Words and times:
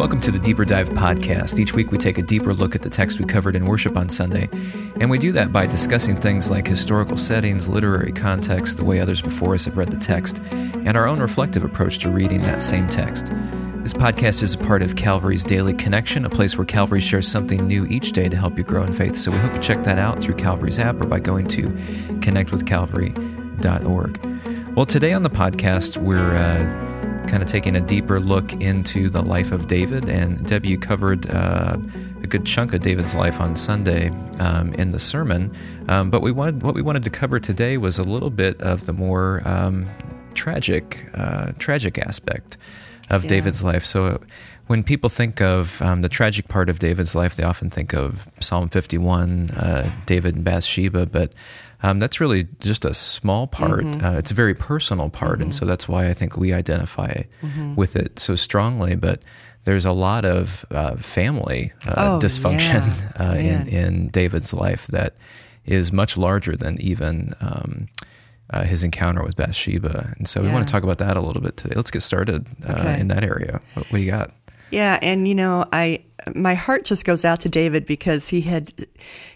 Welcome 0.00 0.22
to 0.22 0.30
the 0.30 0.38
Deeper 0.38 0.64
Dive 0.64 0.88
podcast. 0.88 1.58
Each 1.58 1.74
week 1.74 1.92
we 1.92 1.98
take 1.98 2.16
a 2.16 2.22
deeper 2.22 2.54
look 2.54 2.74
at 2.74 2.80
the 2.80 2.88
text 2.88 3.18
we 3.18 3.26
covered 3.26 3.54
in 3.54 3.66
worship 3.66 3.98
on 3.98 4.08
Sunday, 4.08 4.48
and 4.98 5.10
we 5.10 5.18
do 5.18 5.30
that 5.32 5.52
by 5.52 5.66
discussing 5.66 6.16
things 6.16 6.50
like 6.50 6.66
historical 6.66 7.18
settings, 7.18 7.68
literary 7.68 8.10
context, 8.10 8.78
the 8.78 8.84
way 8.84 8.98
others 8.98 9.20
before 9.20 9.52
us 9.52 9.66
have 9.66 9.76
read 9.76 9.90
the 9.90 9.98
text, 9.98 10.42
and 10.52 10.96
our 10.96 11.06
own 11.06 11.20
reflective 11.20 11.64
approach 11.64 11.98
to 11.98 12.10
reading 12.10 12.40
that 12.40 12.62
same 12.62 12.88
text. 12.88 13.26
This 13.82 13.92
podcast 13.92 14.42
is 14.42 14.54
a 14.54 14.58
part 14.58 14.80
of 14.80 14.96
Calvary's 14.96 15.44
Daily 15.44 15.74
Connection, 15.74 16.24
a 16.24 16.30
place 16.30 16.56
where 16.56 16.64
Calvary 16.64 17.02
shares 17.02 17.28
something 17.28 17.66
new 17.66 17.84
each 17.84 18.12
day 18.12 18.30
to 18.30 18.36
help 18.38 18.56
you 18.56 18.64
grow 18.64 18.84
in 18.84 18.94
faith. 18.94 19.16
So 19.16 19.30
we 19.30 19.36
hope 19.36 19.52
you 19.52 19.60
check 19.60 19.82
that 19.82 19.98
out 19.98 20.18
through 20.18 20.36
Calvary's 20.36 20.78
app 20.78 20.98
or 20.98 21.04
by 21.04 21.20
going 21.20 21.46
to 21.48 21.68
connectwithcalvary.org. 22.20 24.74
Well, 24.74 24.86
today 24.86 25.12
on 25.12 25.24
the 25.24 25.28
podcast, 25.28 25.98
we're 25.98 26.34
uh, 26.34 26.99
kind 27.30 27.42
of 27.44 27.48
taking 27.48 27.76
a 27.76 27.80
deeper 27.80 28.18
look 28.18 28.52
into 28.54 29.08
the 29.08 29.22
life 29.22 29.52
of 29.52 29.68
David. 29.68 30.08
And 30.08 30.44
Debbie, 30.44 30.68
you 30.68 30.78
covered 30.78 31.30
uh, 31.30 31.76
a 32.22 32.26
good 32.26 32.44
chunk 32.44 32.74
of 32.74 32.82
David's 32.82 33.14
life 33.14 33.40
on 33.40 33.54
Sunday 33.54 34.10
um, 34.40 34.74
in 34.74 34.90
the 34.90 34.98
sermon. 34.98 35.54
Um, 35.88 36.10
but 36.10 36.22
we 36.22 36.32
wanted 36.32 36.64
what 36.64 36.74
we 36.74 36.82
wanted 36.82 37.04
to 37.04 37.10
cover 37.10 37.38
today 37.38 37.78
was 37.78 37.98
a 37.98 38.02
little 38.02 38.30
bit 38.30 38.60
of 38.60 38.86
the 38.86 38.92
more 38.92 39.42
um, 39.44 39.88
tragic, 40.34 41.06
uh, 41.14 41.52
tragic 41.58 41.98
aspect 41.98 42.56
of 43.10 43.22
yeah. 43.24 43.30
David's 43.30 43.62
life. 43.62 43.84
So 43.84 44.20
when 44.66 44.82
people 44.82 45.08
think 45.08 45.40
of 45.40 45.80
um, 45.82 46.02
the 46.02 46.08
tragic 46.08 46.48
part 46.48 46.68
of 46.68 46.80
David's 46.80 47.14
life, 47.14 47.36
they 47.36 47.44
often 47.44 47.70
think 47.70 47.94
of 47.94 48.28
Psalm 48.40 48.68
51, 48.68 49.50
uh, 49.50 49.90
David 50.06 50.34
and 50.34 50.44
Bathsheba, 50.44 51.06
but 51.06 51.32
um, 51.82 51.98
that's 51.98 52.20
really 52.20 52.46
just 52.60 52.84
a 52.84 52.94
small 52.94 53.46
part. 53.46 53.84
Mm-hmm. 53.84 54.04
Uh, 54.04 54.18
it's 54.18 54.30
a 54.30 54.34
very 54.34 54.54
personal 54.54 55.10
part, 55.10 55.34
mm-hmm. 55.34 55.42
and 55.42 55.54
so 55.54 55.64
that's 55.64 55.88
why 55.88 56.08
I 56.08 56.12
think 56.12 56.36
we 56.36 56.52
identify 56.52 57.22
mm-hmm. 57.42 57.74
with 57.74 57.96
it 57.96 58.18
so 58.18 58.34
strongly. 58.34 58.96
But 58.96 59.24
there's 59.64 59.84
a 59.84 59.92
lot 59.92 60.24
of 60.24 60.64
uh, 60.70 60.96
family 60.96 61.72
uh, 61.86 61.94
oh, 61.96 62.18
dysfunction 62.24 62.86
yeah. 62.86 63.06
Uh, 63.20 63.34
in 63.34 63.68
in 63.68 64.08
David's 64.08 64.54
life 64.54 64.86
that 64.88 65.14
is 65.64 65.92
much 65.92 66.16
larger 66.16 66.56
than 66.56 66.80
even. 66.80 67.34
Um, 67.40 67.86
uh, 68.52 68.64
his 68.64 68.82
encounter 68.82 69.22
with 69.22 69.36
Bathsheba. 69.36 70.12
And 70.18 70.26
so 70.26 70.42
we 70.42 70.48
want 70.48 70.66
to 70.66 70.72
talk 70.72 70.82
about 70.82 70.98
that 70.98 71.16
a 71.16 71.20
little 71.20 71.40
bit 71.40 71.56
today. 71.56 71.74
Let's 71.76 71.92
get 71.92 72.02
started 72.02 72.48
uh, 72.68 72.72
okay. 72.72 73.00
in 73.00 73.06
that 73.06 73.22
area. 73.22 73.60
What, 73.74 73.86
what 73.86 73.98
do 73.98 74.02
you 74.02 74.10
got? 74.10 74.32
Yeah, 74.70 74.98
and 75.02 75.26
you 75.26 75.34
know, 75.34 75.64
I 75.72 76.04
my 76.34 76.54
heart 76.54 76.84
just 76.84 77.04
goes 77.04 77.24
out 77.24 77.40
to 77.40 77.48
David 77.48 77.86
because 77.86 78.28
he 78.28 78.42
had 78.42 78.72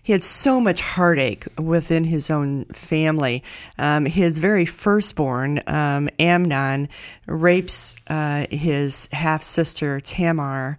he 0.03 0.13
had 0.13 0.23
so 0.23 0.61
much 0.61 0.81
heartache 0.81 1.47
within 1.59 2.05
his 2.05 2.31
own 2.31 2.65
family. 2.67 3.43
Um, 3.79 4.05
his 4.07 4.39
very 4.39 4.67
firstborn, 4.67 5.61
um, 5.67 6.09
Amnon, 6.19 6.89
rapes 7.27 7.97
uh, 8.09 8.47
his 8.51 9.09
half 9.13 9.43
sister 9.43 10.01
Tamar, 10.01 10.79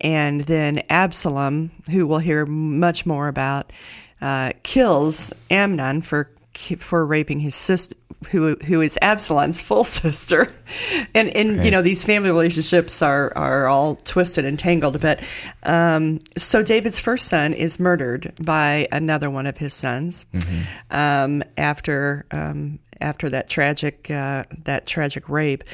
and 0.00 0.42
then 0.42 0.82
Absalom, 0.88 1.70
who 1.90 2.06
we'll 2.06 2.18
hear 2.18 2.46
much 2.46 3.06
more 3.06 3.28
about, 3.28 3.72
uh, 4.20 4.52
kills 4.62 5.32
Amnon 5.50 6.02
for 6.02 6.30
for 6.78 7.06
raping 7.06 7.40
his 7.40 7.54
sister, 7.54 7.96
who 8.28 8.56
who 8.56 8.80
is 8.80 8.98
Absalom's 9.02 9.60
full 9.60 9.84
sister, 10.00 10.52
and 11.14 11.28
and 11.30 11.56
right. 11.56 11.64
you 11.64 11.70
know 11.70 11.82
these 11.82 12.04
family 12.04 12.30
relationships 12.30 13.02
are 13.02 13.32
are 13.36 13.66
all 13.66 13.96
twisted 13.96 14.44
and 14.44 14.58
tangled. 14.58 15.00
But 15.00 15.22
um, 15.62 16.20
so 16.36 16.62
David's 16.62 16.98
first 16.98 17.28
son 17.28 17.52
is 17.52 17.78
murdered 17.80 18.32
by 18.40 18.88
another 18.92 19.30
one 19.30 19.46
of 19.46 19.58
his 19.58 19.74
sons 19.74 20.26
mm-hmm. 20.32 20.96
um, 20.96 21.42
after 21.56 22.26
um, 22.30 22.78
after 23.00 23.28
that 23.30 23.48
tragic 23.48 24.10
uh, 24.10 24.44
that 24.64 24.86
tragic 24.86 25.28
rape. 25.28 25.64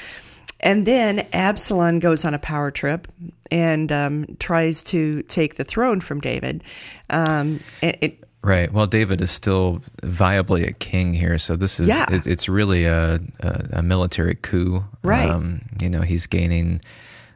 And 0.60 0.86
then 0.86 1.26
Absalom 1.34 1.98
goes 1.98 2.24
on 2.24 2.32
a 2.32 2.38
power 2.38 2.70
trip 2.70 3.08
and 3.50 3.92
um, 3.92 4.36
tries 4.38 4.82
to 4.84 5.22
take 5.24 5.56
the 5.56 5.64
throne 5.64 6.00
from 6.00 6.20
David. 6.20 6.64
Um, 7.10 7.60
it, 7.82 7.98
it, 8.00 8.24
Right. 8.46 8.72
Well, 8.72 8.86
David 8.86 9.20
is 9.20 9.32
still 9.32 9.82
viably 10.02 10.68
a 10.68 10.72
king 10.72 11.12
here, 11.12 11.36
so 11.36 11.56
this 11.56 11.80
is 11.80 11.88
yeah. 11.88 12.06
it's 12.10 12.48
really 12.48 12.84
a, 12.84 13.18
a, 13.40 13.78
a 13.78 13.82
military 13.82 14.36
coup. 14.36 14.84
Right. 15.02 15.28
Um, 15.28 15.62
you 15.80 15.90
know, 15.90 16.02
he's 16.02 16.28
gaining 16.28 16.80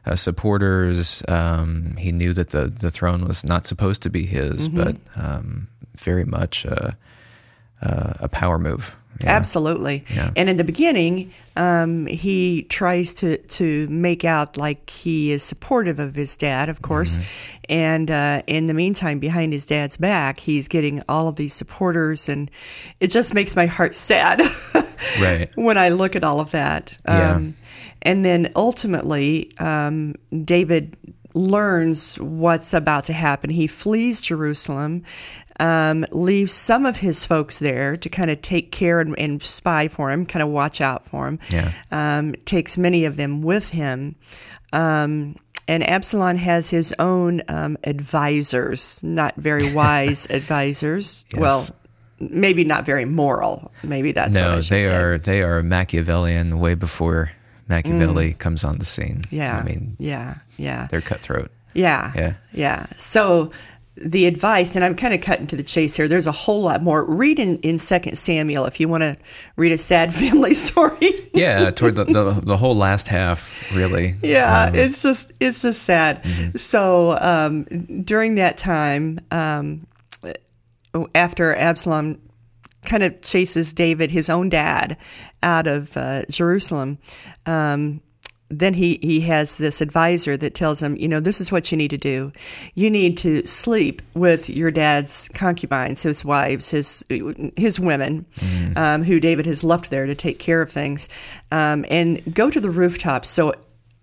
uh, 0.05 0.15
supporters. 0.15 1.21
Um, 1.27 1.97
he 1.97 2.13
knew 2.13 2.31
that 2.31 2.51
the 2.51 2.67
the 2.67 2.89
throne 2.89 3.27
was 3.27 3.43
not 3.43 3.65
supposed 3.65 4.01
to 4.03 4.09
be 4.09 4.25
his, 4.25 4.69
mm-hmm. 4.69 4.83
but 4.83 4.95
um, 5.21 5.67
very 5.97 6.23
much 6.23 6.63
a, 6.63 6.95
a 7.81 8.29
power 8.29 8.57
move. 8.57 8.95
Yeah. 9.23 9.31
Absolutely. 9.31 10.05
Yeah. 10.13 10.31
And 10.35 10.49
in 10.49 10.57
the 10.57 10.63
beginning, 10.63 11.31
um, 11.55 12.07
he 12.07 12.63
tries 12.63 13.13
to, 13.15 13.37
to 13.37 13.87
make 13.87 14.23
out 14.23 14.57
like 14.57 14.89
he 14.89 15.31
is 15.31 15.43
supportive 15.43 15.99
of 15.99 16.15
his 16.15 16.37
dad, 16.37 16.69
of 16.69 16.81
course. 16.81 17.17
Mm-hmm. 17.17 17.65
And 17.69 18.11
uh, 18.11 18.41
in 18.47 18.67
the 18.67 18.73
meantime, 18.73 19.19
behind 19.19 19.53
his 19.53 19.65
dad's 19.65 19.97
back, 19.97 20.39
he's 20.39 20.67
getting 20.67 21.01
all 21.09 21.27
of 21.27 21.35
these 21.35 21.53
supporters. 21.53 22.29
And 22.29 22.49
it 22.99 23.07
just 23.07 23.33
makes 23.33 23.55
my 23.55 23.65
heart 23.65 23.95
sad 23.95 24.41
right. 25.19 25.49
when 25.55 25.77
I 25.77 25.89
look 25.89 26.15
at 26.15 26.23
all 26.23 26.39
of 26.39 26.51
that. 26.51 26.93
Yeah. 27.07 27.35
Um, 27.35 27.55
and 28.01 28.25
then 28.25 28.51
ultimately, 28.55 29.51
um, 29.59 30.15
David 30.43 30.97
learns 31.33 32.19
what's 32.19 32.73
about 32.73 33.05
to 33.05 33.13
happen. 33.13 33.49
He 33.49 33.67
flees 33.67 34.21
Jerusalem 34.21 35.03
um, 35.61 36.05
leaves 36.11 36.51
some 36.51 36.87
of 36.87 36.97
his 36.97 37.23
folks 37.23 37.59
there 37.59 37.95
to 37.95 38.09
kind 38.09 38.31
of 38.31 38.41
take 38.41 38.71
care 38.71 38.99
and, 38.99 39.17
and 39.17 39.41
spy 39.43 39.87
for 39.87 40.11
him, 40.11 40.25
kind 40.25 40.41
of 40.41 40.49
watch 40.49 40.81
out 40.81 41.07
for 41.07 41.27
him. 41.27 41.39
Yeah. 41.49 41.71
Um, 41.91 42.33
takes 42.45 42.79
many 42.79 43.05
of 43.05 43.15
them 43.15 43.43
with 43.43 43.69
him. 43.69 44.15
Um, 44.73 45.35
and 45.67 45.87
Absalom 45.87 46.37
has 46.37 46.71
his 46.71 46.95
own 46.97 47.43
um, 47.47 47.77
advisors, 47.83 49.03
not 49.03 49.35
very 49.35 49.71
wise 49.75 50.25
advisors. 50.31 51.25
Yes. 51.31 51.39
Well, 51.39 51.67
maybe 52.19 52.63
not 52.63 52.83
very 52.83 53.05
moral. 53.05 53.71
Maybe 53.83 54.13
that's 54.13 54.33
no. 54.33 54.55
they 54.55 54.61
say. 54.61 54.85
are 54.85 55.19
they 55.19 55.43
are 55.43 55.61
Machiavellian 55.61 56.59
way 56.59 56.73
before 56.73 57.31
Machiavelli 57.67 58.33
mm. 58.33 58.39
comes 58.39 58.63
on 58.63 58.79
the 58.79 58.85
scene. 58.85 59.21
Yeah, 59.29 59.57
I 59.57 59.63
mean, 59.63 59.95
yeah, 59.99 60.37
yeah, 60.57 60.87
they're 60.89 61.01
cutthroat. 61.01 61.51
Yeah, 61.73 62.11
yeah, 62.15 62.33
yeah. 62.51 62.85
So 62.97 63.51
the 64.03 64.25
advice, 64.25 64.75
and 64.75 64.83
I'm 64.83 64.95
kind 64.95 65.13
of 65.13 65.21
cutting 65.21 65.47
to 65.47 65.55
the 65.55 65.63
chase 65.63 65.95
here. 65.95 66.07
There's 66.07 66.27
a 66.27 66.31
whole 66.31 66.61
lot 66.61 66.81
more. 66.81 67.03
Read 67.03 67.39
in, 67.39 67.59
in 67.59 67.79
Second 67.79 68.17
Samuel 68.17 68.65
if 68.65 68.79
you 68.79 68.87
want 68.87 69.03
to 69.03 69.17
read 69.55 69.71
a 69.71 69.77
sad 69.77 70.13
family 70.13 70.53
story. 70.53 71.11
yeah, 71.33 71.71
toward 71.71 71.95
the, 71.95 72.05
the, 72.05 72.41
the 72.43 72.57
whole 72.57 72.75
last 72.75 73.07
half, 73.07 73.73
really. 73.75 74.15
Yeah, 74.21 74.65
um, 74.65 74.75
it's 74.75 75.01
just 75.01 75.31
it's 75.39 75.61
just 75.61 75.83
sad. 75.83 76.23
Mm-hmm. 76.23 76.57
So 76.57 77.17
um, 77.19 77.63
during 78.03 78.35
that 78.35 78.57
time, 78.57 79.19
um, 79.31 79.87
after 81.15 81.55
Absalom 81.55 82.21
kind 82.85 83.03
of 83.03 83.21
chases 83.21 83.73
David, 83.73 84.11
his 84.11 84.29
own 84.29 84.49
dad, 84.49 84.97
out 85.43 85.67
of 85.67 85.95
uh, 85.95 86.23
Jerusalem. 86.29 86.97
Um, 87.45 88.01
then 88.51 88.73
he, 88.73 88.99
he 89.01 89.21
has 89.21 89.55
this 89.55 89.81
advisor 89.81 90.35
that 90.37 90.53
tells 90.53 90.83
him, 90.83 90.95
you 90.97 91.07
know, 91.07 91.19
this 91.19 91.39
is 91.39 91.51
what 91.51 91.71
you 91.71 91.77
need 91.77 91.89
to 91.89 91.97
do. 91.97 92.31
You 92.75 92.91
need 92.91 93.17
to 93.19 93.45
sleep 93.45 94.01
with 94.13 94.49
your 94.49 94.71
dad's 94.71 95.29
concubines, 95.29 96.03
his 96.03 96.25
wives, 96.25 96.71
his 96.71 97.05
his 97.55 97.79
women, 97.79 98.25
mm. 98.35 98.77
um, 98.77 99.03
who 99.03 99.19
David 99.19 99.45
has 99.45 99.63
left 99.63 99.89
there 99.89 100.05
to 100.05 100.15
take 100.15 100.37
care 100.37 100.61
of 100.61 100.69
things, 100.69 101.07
um, 101.51 101.85
and 101.89 102.33
go 102.33 102.49
to 102.49 102.59
the 102.59 102.69
rooftops 102.69 103.29
so 103.29 103.53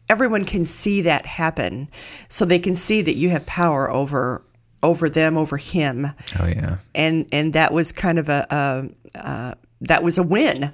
everyone 0.09 0.44
can 0.44 0.65
see 0.65 1.03
that 1.03 1.26
happen, 1.26 1.88
so 2.28 2.44
they 2.44 2.59
can 2.59 2.75
see 2.75 3.03
that 3.03 3.15
you 3.15 3.28
have 3.28 3.44
power 3.47 3.91
over 3.91 4.42
over 4.82 5.10
them, 5.10 5.36
over 5.36 5.59
him. 5.59 6.09
Oh 6.41 6.47
yeah, 6.47 6.78
and 6.94 7.26
and 7.32 7.53
that 7.53 7.72
was 7.72 7.92
kind 7.92 8.19
of 8.19 8.28
a, 8.28 8.47
a 8.50 9.19
uh, 9.19 9.54
that 9.82 10.03
was 10.03 10.16
a 10.16 10.22
win 10.22 10.72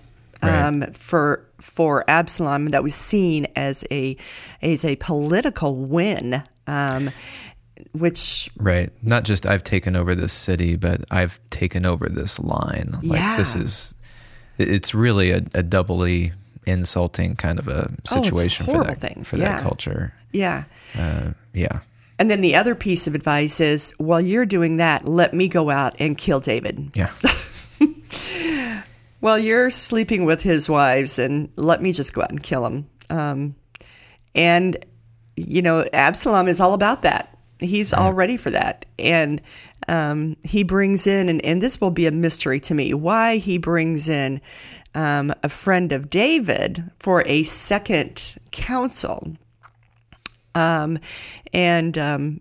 um, 0.49 0.83
for 0.93 1.47
for 1.61 2.05
Absalom 2.09 2.69
that 2.69 2.83
was 2.83 2.95
seen 2.95 3.47
as 3.57 3.85
a 3.91 4.17
as 4.63 4.85
a 4.85 4.97
political 4.97 5.77
win. 5.77 6.43
Um, 6.67 7.11
which 7.93 8.51
right 8.57 8.91
not 9.03 9.25
just 9.25 9.47
i've 9.47 9.63
taken 9.63 9.97
over 9.97 10.15
this 10.15 10.33
city 10.33 10.77
but 10.77 11.05
i've 11.11 11.41
taken 11.51 11.85
over 11.85 12.09
this 12.09 12.41
line 12.41 12.91
like 13.03 13.19
yeah. 13.19 13.37
this 13.37 13.57
is 13.57 13.95
it's 14.59 14.95
really 14.95 15.33
a, 15.33 15.43
a 15.55 15.63
doubly 15.63 16.33
insulting 16.67 17.35
kind 17.37 17.59
of 17.59 17.69
a 17.69 17.93
situation 18.07 18.67
oh, 18.69 18.79
for 18.79 18.85
that 18.85 19.01
thing. 19.01 19.25
for 19.25 19.37
yeah. 19.37 19.57
that 19.57 19.63
culture 19.63 20.15
yeah 20.33 20.65
uh, 20.99 21.33
yeah 21.53 21.81
and 22.19 22.31
then 22.31 22.41
the 22.41 22.55
other 22.55 22.75
piece 22.75 23.07
of 23.07 23.15
advice 23.15 23.61
is 23.61 23.93
while 23.99 24.21
you're 24.21 24.47
doing 24.47 24.77
that 24.77 25.05
let 25.05 25.35
me 25.35 25.49
go 25.49 25.69
out 25.71 25.95
and 25.99 26.17
kill 26.17 26.41
david 26.41 26.91
yeah 26.95 27.11
well, 29.25 29.39
you're 29.39 29.71
sleeping 29.71 30.27
with 30.27 30.43
his 30.43 30.69
wives, 30.69 31.19
and 31.19 31.49
let 31.57 31.81
me 31.81 31.93
just 31.93 32.13
go 32.13 32.21
out 32.21 32.29
and 32.29 32.43
kill 32.43 32.67
him. 32.67 32.87
Um, 33.09 33.57
and, 34.35 34.77
you 35.35 35.63
know, 35.63 35.89
Absalom 35.95 36.47
is 36.47 36.61
all 36.61 36.75
about 36.75 37.01
that. 37.01 37.35
He's 37.59 37.95
all 37.95 38.13
ready 38.13 38.37
for 38.37 38.51
that. 38.51 38.85
And 38.99 39.41
um, 39.89 40.37
he 40.45 40.63
brings 40.63 41.07
in, 41.07 41.31
and, 41.31 41.43
and, 41.43 41.63
this 41.63 41.81
will 41.81 41.91
be 41.91 42.05
a 42.05 42.11
mystery 42.11 42.61
to 42.61 42.75
me, 42.75 42.93
why 42.93 43.39
he 43.39 43.57
brings 43.57 44.11
in 44.11 44.43
um, 44.95 45.33
a 45.43 45.49
friend 45.49 45.91
of 45.91 46.11
David 46.11 46.91
for 46.99 47.23
a 47.25 47.45
second 47.45 48.37
counsel. 48.51 49.39
Um, 50.55 50.99
and 51.55 51.97
um, 51.97 52.41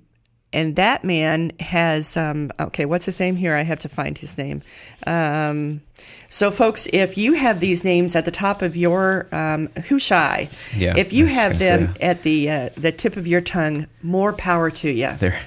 and 0.54 0.76
that 0.76 1.04
man 1.04 1.52
has 1.60 2.16
um, 2.16 2.52
okay 2.60 2.86
what's 2.86 3.06
his 3.06 3.20
name 3.20 3.36
here 3.36 3.56
i 3.56 3.62
have 3.64 3.80
to 3.80 3.90
find 3.90 4.18
his 4.18 4.38
name 4.38 4.62
um, 5.08 5.82
so 6.30 6.52
folks 6.52 6.88
if 6.94 7.18
you 7.18 7.34
have 7.34 7.60
these 7.60 7.84
names 7.84 8.16
at 8.16 8.26
the 8.26 8.32
top 8.32 8.62
of 8.62 8.76
your 8.76 9.28
um, 9.32 9.70
hushai 9.88 10.48
Yeah, 10.76 10.96
if 10.98 11.12
you 11.14 11.26
have 11.26 11.60
them 11.60 11.94
say. 11.96 12.02
at 12.02 12.24
the 12.24 12.50
uh, 12.50 12.70
the 12.78 12.92
tip 12.92 13.18
of 13.18 13.28
your 13.28 13.42
tongue 13.42 13.88
more 14.02 14.34
power 14.34 14.70
to 14.72 14.90
you 14.90 15.12
There, 15.20 15.40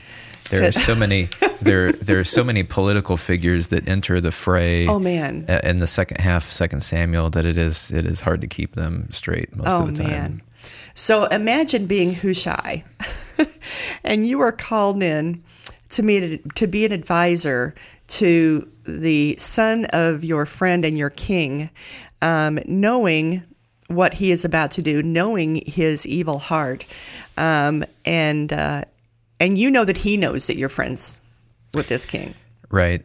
there 0.51 0.69
are 0.69 0.73
so 0.73 0.95
many 0.95 1.29
there 1.61 1.93
there 1.93 2.19
are 2.19 2.25
so 2.25 2.45
many 2.45 2.63
political 2.63 3.17
figures 3.17 3.69
that 3.69 3.89
enter 3.89 4.21
the 4.21 4.31
fray. 4.31 4.87
Oh, 4.89 4.99
man. 5.01 5.45
in 5.65 5.79
the 5.81 5.87
second 5.87 6.21
half, 6.21 6.45
Second 6.53 6.83
Samuel, 6.83 7.31
that 7.31 7.45
it 7.45 7.57
is 7.57 7.91
it 7.91 8.05
is 8.07 8.21
hard 8.21 8.41
to 8.43 8.47
keep 8.47 8.73
them 8.77 9.09
straight 9.11 9.57
most 9.57 9.69
oh 9.69 9.83
of 9.85 9.97
the 9.97 10.03
time. 10.03 10.11
man 10.13 10.43
so 10.95 11.25
imagine 11.27 11.87
being 11.87 12.15
hushai 12.15 12.85
and 14.05 14.27
you 14.27 14.41
are 14.41 14.53
called 14.53 15.03
in 15.03 15.43
to 15.91 16.39
to 16.55 16.67
be 16.67 16.85
an 16.85 16.93
advisor 16.93 17.75
to 18.09 18.71
the 18.85 19.37
son 19.39 19.85
of 19.87 20.25
your 20.25 20.47
friend 20.47 20.85
and 20.85 20.97
your 20.97 21.11
king 21.11 21.71
um, 22.23 22.59
knowing 22.67 23.43
what 23.89 24.15
he 24.15 24.33
is 24.33 24.45
about 24.45 24.71
to 24.73 24.83
do 24.83 25.03
knowing 25.03 25.63
his 25.67 26.07
evil 26.07 26.39
heart 26.39 26.85
um, 27.37 27.85
and 28.05 28.53
uh, 28.53 28.83
and 29.39 29.59
you 29.59 29.71
know 29.71 29.85
that 29.85 29.99
he 29.99 30.17
knows 30.17 30.47
that 30.47 30.57
you're 30.57 30.69
friends 30.69 31.21
with 31.73 31.89
this 31.89 32.07
king 32.07 32.35
Right. 32.71 33.05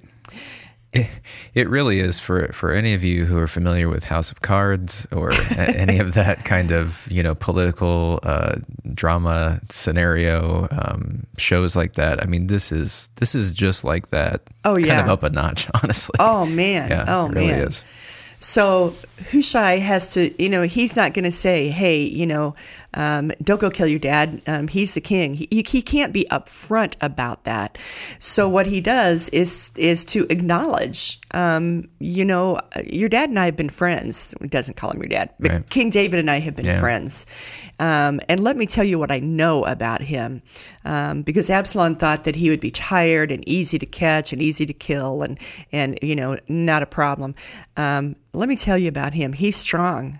It, 0.93 1.21
it 1.53 1.69
really 1.69 1.99
is 1.99 2.19
for, 2.19 2.47
for 2.51 2.71
any 2.71 2.93
of 2.93 3.01
you 3.03 3.23
who 3.23 3.37
are 3.37 3.47
familiar 3.47 3.87
with 3.87 4.03
House 4.03 4.29
of 4.29 4.41
Cards 4.41 5.07
or 5.13 5.31
any 5.57 5.99
of 5.99 6.15
that 6.15 6.43
kind 6.43 6.71
of 6.71 7.07
you 7.09 7.23
know 7.23 7.33
political 7.33 8.19
uh, 8.23 8.55
drama 8.93 9.61
scenario 9.69 10.67
um, 10.71 11.25
shows 11.37 11.75
like 11.75 11.93
that. 11.93 12.21
I 12.21 12.25
mean, 12.25 12.47
this 12.47 12.71
is 12.71 13.09
this 13.15 13.35
is 13.35 13.53
just 13.53 13.85
like 13.85 14.07
that. 14.09 14.41
Oh, 14.65 14.77
yeah, 14.77 14.97
kind 14.97 15.09
of 15.09 15.11
up 15.11 15.23
a 15.23 15.33
notch, 15.33 15.67
honestly. 15.83 16.15
Oh 16.19 16.45
man! 16.45 16.89
yeah, 16.89 17.05
oh 17.07 17.27
it 17.27 17.35
really 17.35 17.47
man! 17.47 17.67
is. 17.67 17.85
So 18.39 18.95
Hushai 19.31 19.77
has 19.77 20.15
to, 20.15 20.33
you 20.41 20.49
know, 20.49 20.63
he's 20.63 20.95
not 20.95 21.13
going 21.13 21.25
to 21.25 21.31
say, 21.31 21.69
"Hey, 21.69 22.01
you 22.01 22.25
know, 22.25 22.55
um, 22.93 23.31
don't 23.43 23.61
go 23.61 23.69
kill 23.69 23.87
your 23.87 23.99
dad. 23.99 24.41
Um, 24.47 24.67
he's 24.67 24.93
the 24.93 25.01
king." 25.01 25.33
He, 25.35 25.47
he 25.51 25.81
can't 25.81 26.13
be 26.13 26.25
upfront 26.31 26.95
about 27.01 27.43
that. 27.45 27.77
So 28.19 28.47
what 28.49 28.65
he 28.67 28.81
does 28.81 29.29
is 29.29 29.71
is 29.75 30.03
to 30.05 30.25
acknowledge, 30.29 31.19
um, 31.31 31.87
you 31.99 32.25
know, 32.25 32.59
your 32.85 33.09
dad 33.09 33.29
and 33.29 33.39
I 33.39 33.45
have 33.45 33.55
been 33.55 33.69
friends. 33.69 34.33
He 34.41 34.47
doesn't 34.47 34.75
call 34.77 34.91
him 34.91 34.99
your 35.01 35.09
dad, 35.09 35.29
but 35.39 35.51
Right. 35.51 35.69
King 35.69 35.89
David 35.89 36.19
and 36.19 36.29
I 36.29 36.39
have 36.39 36.55
been 36.55 36.65
Yeah. 36.65 36.79
friends. 36.79 37.25
Um, 37.79 38.19
and 38.29 38.39
let 38.43 38.57
me 38.57 38.65
tell 38.65 38.83
you 38.83 38.99
what 38.99 39.11
I 39.11 39.19
know 39.19 39.65
about 39.65 40.01
him, 40.01 40.41
um, 40.85 41.23
because 41.23 41.49
Absalom 41.49 41.95
thought 41.95 42.25
that 42.25 42.35
he 42.35 42.49
would 42.49 42.59
be 42.59 42.69
tired 42.71 43.31
and 43.31 43.47
easy 43.47 43.79
to 43.79 43.85
catch 43.85 44.31
and 44.33 44.41
easy 44.41 44.65
to 44.65 44.73
kill, 44.73 45.23
and 45.23 45.39
and 45.71 45.97
you 46.01 46.15
know 46.15 46.37
not 46.47 46.83
a 46.83 46.85
problem. 46.85 47.33
Um, 47.77 48.15
let 48.33 48.47
me 48.49 48.55
tell 48.55 48.77
you 48.77 48.87
about 48.87 49.13
him. 49.13 49.33
He's 49.33 49.55
strong, 49.55 50.19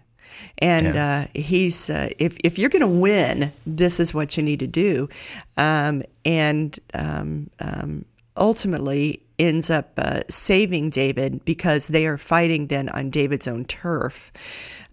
and 0.59 0.95
Yeah. 0.95 1.25
uh, 1.33 1.39
he's 1.39 1.89
uh, 1.89 2.09
if 2.19 2.38
if 2.43 2.57
you're 2.59 2.69
going 2.69 2.81
to 2.81 2.88
win, 2.88 3.51
this 3.65 3.99
is 3.99 4.13
what 4.13 4.38
you 4.38 4.43
need 4.43 4.59
to 4.59 4.67
do, 4.67 5.09
um, 5.57 6.03
and 6.25 6.77
um, 6.93 7.49
um, 7.59 8.05
ultimately 8.38 9.21
ends 9.39 9.69
up 9.69 9.91
uh, 9.97 10.21
saving 10.29 10.89
David 10.91 11.43
because 11.45 11.88
they 11.88 12.05
are 12.05 12.17
fighting 12.17 12.67
then 12.67 12.89
on 12.89 13.09
David's 13.09 13.47
own 13.47 13.65
turf. 13.65 14.31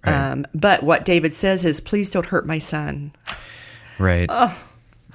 Um, 0.05 0.47
but 0.55 0.83
what 0.83 1.05
David 1.05 1.35
says 1.35 1.65
is, 1.65 1.81
"Please 1.81 2.09
don't 2.11 2.27
hurt 2.27 2.47
my 2.47 2.59
son." 2.59 3.13
Right. 3.99 4.29
Oh. 4.33 4.57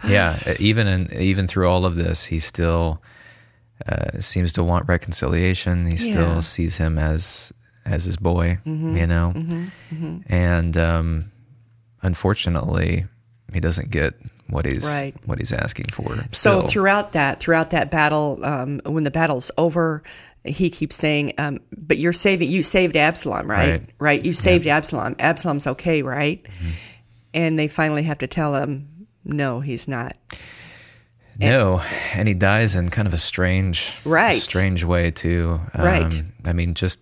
Yeah. 0.07 0.37
Even 0.59 0.85
in 0.87 1.07
even 1.17 1.47
through 1.47 1.67
all 1.69 1.85
of 1.85 1.95
this, 1.95 2.25
he 2.25 2.39
still 2.39 3.01
uh, 3.87 4.19
seems 4.19 4.51
to 4.53 4.63
want 4.63 4.87
reconciliation. 4.87 5.85
He 5.85 5.93
Yeah. 5.93 6.11
still 6.11 6.41
sees 6.41 6.77
him 6.77 6.97
as 6.99 7.51
as 7.85 8.03
his 8.05 8.17
boy. 8.17 8.57
Mm-hmm. 8.65 8.95
You 8.97 9.07
know. 9.07 9.33
And 10.27 10.77
um, 10.77 11.31
unfortunately, 12.01 13.05
he 13.53 13.59
doesn't 13.59 13.91
get 13.91 14.13
what 14.49 14.65
he's 14.65 14.85
Right. 14.85 15.13
what 15.25 15.39
he's 15.39 15.51
asking 15.53 15.85
for. 15.87 16.15
So 16.31 16.59
still. 16.59 16.61
throughout 16.67 17.13
that, 17.13 17.39
throughout 17.39 17.69
that 17.71 17.89
battle, 17.89 18.43
um, 18.43 18.81
when 18.85 19.03
the 19.03 19.11
battle's 19.11 19.49
over, 19.57 20.03
he 20.43 20.69
keeps 20.69 20.95
saying, 20.95 21.33
um, 21.37 21.59
"But 21.75 21.97
you're 21.97 22.13
saving. 22.13 22.51
You 22.51 22.61
saved 22.63 22.95
Absalom, 22.97 23.49
right? 23.49 23.81
Right. 23.99 24.23
You 24.23 24.33
saved 24.33 24.67
Absalom. 24.67 25.15
Absalom's 25.19 25.65
okay, 25.67 26.01
right?" 26.01 26.43
Mm-hmm. 26.43 26.69
And 27.35 27.57
they 27.57 27.67
finally 27.67 28.03
have 28.03 28.17
to 28.19 28.27
tell 28.27 28.53
him, 28.55 29.07
"No, 29.23 29.59
he's 29.61 29.87
not." 29.87 30.15
No, 31.39 31.81
and 32.13 32.27
he 32.27 32.35
dies 32.35 32.75
in 32.75 32.89
kind 32.89 33.07
of 33.07 33.13
a 33.13 33.17
strange, 33.17 33.91
Right. 34.05 34.37
strange 34.37 34.83
way 34.83 35.09
too. 35.09 35.59
Um, 35.73 35.83
Right. 35.85 36.23
I 36.45 36.53
mean, 36.53 36.75
just 36.75 36.99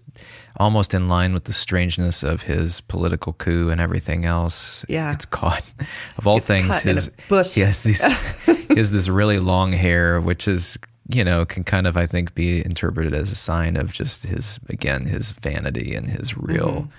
almost 0.62 0.94
in 0.94 1.10
line 1.10 1.34
with 1.34 1.46
the 1.46 1.54
strangeness 1.54 2.24
of 2.24 2.44
his 2.44 2.82
political 2.82 3.34
coup 3.34 3.70
and 3.70 3.82
everything 3.82 4.26
else. 4.26 4.86
Yeah. 4.88 5.12
it's 5.12 5.26
caught. 5.26 5.64
Of 6.18 6.28
all 6.28 6.40
things, 6.40 6.86
in 6.86 6.92
a 6.92 6.94
his 6.94 7.10
bush. 7.28 7.56
he 7.56 7.62
has 7.62 7.84
these, 7.84 8.04
he 8.46 8.76
has 8.76 8.92
this 8.92 9.10
really 9.10 9.40
long 9.40 9.72
hair, 9.72 10.22
which 10.22 10.48
is 10.48 10.78
you 11.10 11.24
know 11.24 11.46
can 11.46 11.64
kind 11.64 11.88
of 11.88 11.98
I 11.98 12.06
think 12.06 12.36
be 12.36 12.64
interpreted 12.64 13.14
as 13.14 13.32
a 13.32 13.36
sign 13.36 13.76
of 13.76 13.92
just 13.92 14.24
his 14.26 14.60
again 14.70 15.06
his 15.06 15.32
vanity 15.32 15.96
and 15.96 16.08
his 16.08 16.38
real. 16.38 16.90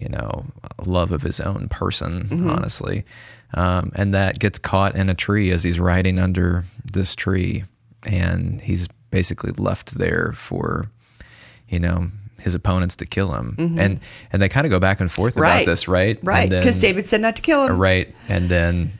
You 0.00 0.10
know, 0.10 0.44
love 0.86 1.10
of 1.10 1.22
his 1.22 1.40
own 1.40 1.66
person, 1.68 2.48
honestly. 2.48 3.04
Um, 3.54 3.90
and 3.96 4.14
that 4.14 4.38
gets 4.38 4.58
caught 4.58 4.94
in 4.94 5.08
a 5.08 5.14
tree 5.14 5.50
as 5.50 5.64
he's 5.64 5.80
riding 5.80 6.20
under 6.20 6.62
this 6.84 7.16
tree. 7.16 7.64
And 8.06 8.60
he's 8.60 8.86
basically 9.10 9.50
left 9.58 9.96
there 9.98 10.30
for, 10.36 10.88
you 11.68 11.80
know, 11.80 12.06
his 12.48 12.54
opponents 12.54 12.96
to 12.96 13.06
kill 13.06 13.32
him. 13.34 13.54
And 13.78 14.00
and 14.32 14.40
they 14.42 14.48
kind 14.48 14.66
of 14.66 14.70
go 14.70 14.80
back 14.80 15.00
and 15.00 15.10
forth 15.12 15.36
about 15.36 15.66
this, 15.66 15.86
right? 15.88 16.18
Right? 16.22 16.48
Because 16.50 16.80
David 16.80 17.06
said 17.06 17.20
not 17.20 17.36
to 17.36 17.42
kill 17.42 17.66
him. 17.66 17.78
Right. 17.78 18.14
And 18.28 18.48
then 18.48 18.90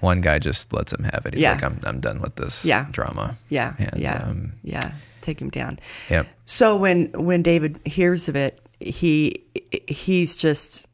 one 0.00 0.20
guy 0.20 0.38
just 0.38 0.72
lets 0.72 0.92
him 0.92 1.04
have 1.04 1.22
it. 1.26 1.34
He's 1.34 1.42
Yeah. 1.42 1.52
like, 1.52 1.64
I'm, 1.64 1.80
I'm 1.84 2.00
done 2.00 2.20
with 2.20 2.36
this 2.36 2.64
Yeah. 2.64 2.86
drama. 2.90 3.36
Yeah, 3.48 3.72
And, 3.78 4.00
yeah, 4.02 4.24
Um, 4.28 4.52
yeah. 4.62 4.92
Take 5.22 5.40
him 5.40 5.48
down. 5.48 5.78
Yeah. 6.10 6.24
So 6.44 6.76
when 6.76 7.06
when 7.12 7.42
David 7.42 7.80
hears 7.86 8.28
of 8.28 8.36
it, 8.36 8.60
he 8.80 9.42
he's 9.88 10.36
just 10.36 10.86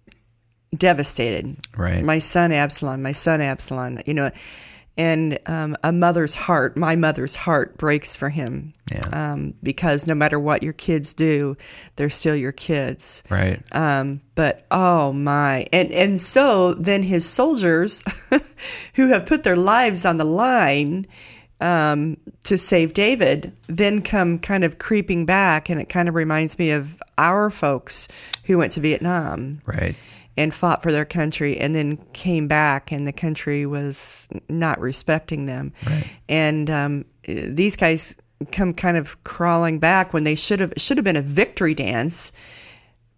devastated. 0.76 1.56
Right. 1.76 2.04
My 2.04 2.18
son 2.20 2.52
Absalom, 2.52 3.02
my 3.02 3.12
son 3.12 3.40
Absalom, 3.40 3.98
you 4.06 4.14
know, 4.14 4.30
and 5.00 5.38
um, 5.46 5.76
a 5.82 5.92
mother's 5.92 6.34
heart, 6.34 6.76
my 6.76 6.94
mother's 6.94 7.34
heart 7.34 7.78
breaks 7.78 8.16
for 8.16 8.28
him. 8.28 8.74
Yeah. 8.92 9.32
Um, 9.32 9.54
because 9.62 10.06
no 10.06 10.14
matter 10.14 10.38
what 10.38 10.62
your 10.62 10.74
kids 10.74 11.14
do, 11.14 11.56
they're 11.96 12.10
still 12.10 12.36
your 12.36 12.52
kids. 12.52 13.22
Right. 13.30 13.62
Um, 13.72 14.20
but 14.34 14.66
oh 14.70 15.14
my, 15.14 15.66
and 15.72 15.90
and 15.90 16.20
so 16.20 16.74
then 16.74 17.02
his 17.02 17.26
soldiers, 17.26 18.04
who 18.94 19.06
have 19.06 19.24
put 19.24 19.42
their 19.42 19.56
lives 19.56 20.04
on 20.04 20.18
the 20.18 20.24
line 20.24 21.06
um, 21.62 22.18
to 22.44 22.58
save 22.58 22.92
David, 22.92 23.56
then 23.68 24.02
come 24.02 24.38
kind 24.38 24.64
of 24.64 24.78
creeping 24.78 25.24
back, 25.24 25.70
and 25.70 25.80
it 25.80 25.88
kind 25.88 26.10
of 26.10 26.14
reminds 26.14 26.58
me 26.58 26.72
of 26.72 27.02
our 27.16 27.48
folks 27.48 28.06
who 28.44 28.58
went 28.58 28.72
to 28.72 28.80
Vietnam 28.80 29.62
Right. 29.64 29.98
And 30.40 30.52
fought 30.54 30.82
for 30.82 30.90
their 30.92 31.04
country, 31.04 31.58
and 31.60 31.74
then 31.74 31.96
came 32.12 32.48
back, 32.48 32.90
and 32.92 33.06
the 33.06 33.12
country 33.12 33.66
was 33.66 34.28
not 34.48 34.80
respecting 34.80 35.46
them, 35.46 35.72
and 36.28 36.68
um, 36.70 37.04
these 37.26 37.76
guys 37.76 38.16
come 38.52 38.72
kind 38.72 38.96
of 38.96 39.22
crawling 39.24 39.78
back 39.78 40.12
when 40.14 40.24
they 40.24 40.34
should 40.34 40.60
have 40.60 40.72
should 40.76 40.96
have 40.96 41.04
been 41.04 41.16
a 41.16 41.22
victory 41.22 41.74
dance 41.74 42.32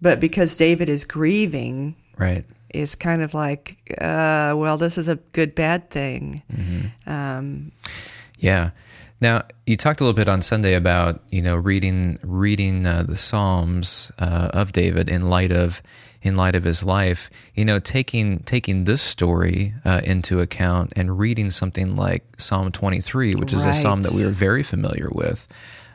but 0.00 0.19
because 0.19 0.57
David 0.57 0.88
is 0.88 1.05
grieving, 1.05 1.95
Right. 2.19 2.45
is 2.75 2.97
kind 2.97 3.23
of 3.23 3.35
like, 3.35 3.76
uh, 4.00 4.50
well, 4.57 4.76
this 4.76 4.99
is 4.99 5.07
a 5.07 5.14
good 5.31 5.55
bad 5.55 5.91
thing. 5.91 6.43
Um, 7.07 7.71
Yeah. 8.38 8.71
Now 9.21 9.43
you 9.64 9.76
talked 9.76 10.00
a 10.00 10.05
little 10.05 10.17
bit 10.17 10.29
on 10.29 10.43
Sunday 10.43 10.75
about 10.75 11.23
you 11.31 11.41
know 11.41 11.55
reading 11.55 12.19
reading 12.25 12.85
uh, 12.85 13.05
the 13.07 13.17
Psalms 13.17 14.11
uh, 14.19 14.50
of 14.52 14.73
David 14.73 15.09
in 15.09 15.26
light 15.31 15.52
of 15.52 15.81
in 16.23 16.37
light 16.37 16.55
of 16.55 16.64
his 16.64 16.85
life. 16.85 17.31
You 17.55 17.64
know, 17.64 17.79
taking 17.79 18.38
taking 18.41 18.85
this 18.85 19.02
story 19.02 19.75
uh, 19.85 20.00
into 20.05 20.41
account 20.41 20.93
and 20.97 21.19
reading 21.19 21.50
something 21.50 21.97
like 21.97 22.25
Psalm 22.38 22.71
twenty 22.73 23.00
three, 23.00 23.35
which 23.35 23.52
is 23.52 23.64
a 23.64 23.75
psalm 23.75 24.02
that 24.02 24.12
we 24.12 24.25
are 24.25 24.31
very 24.31 24.62
familiar 24.62 25.09
with. 25.12 25.47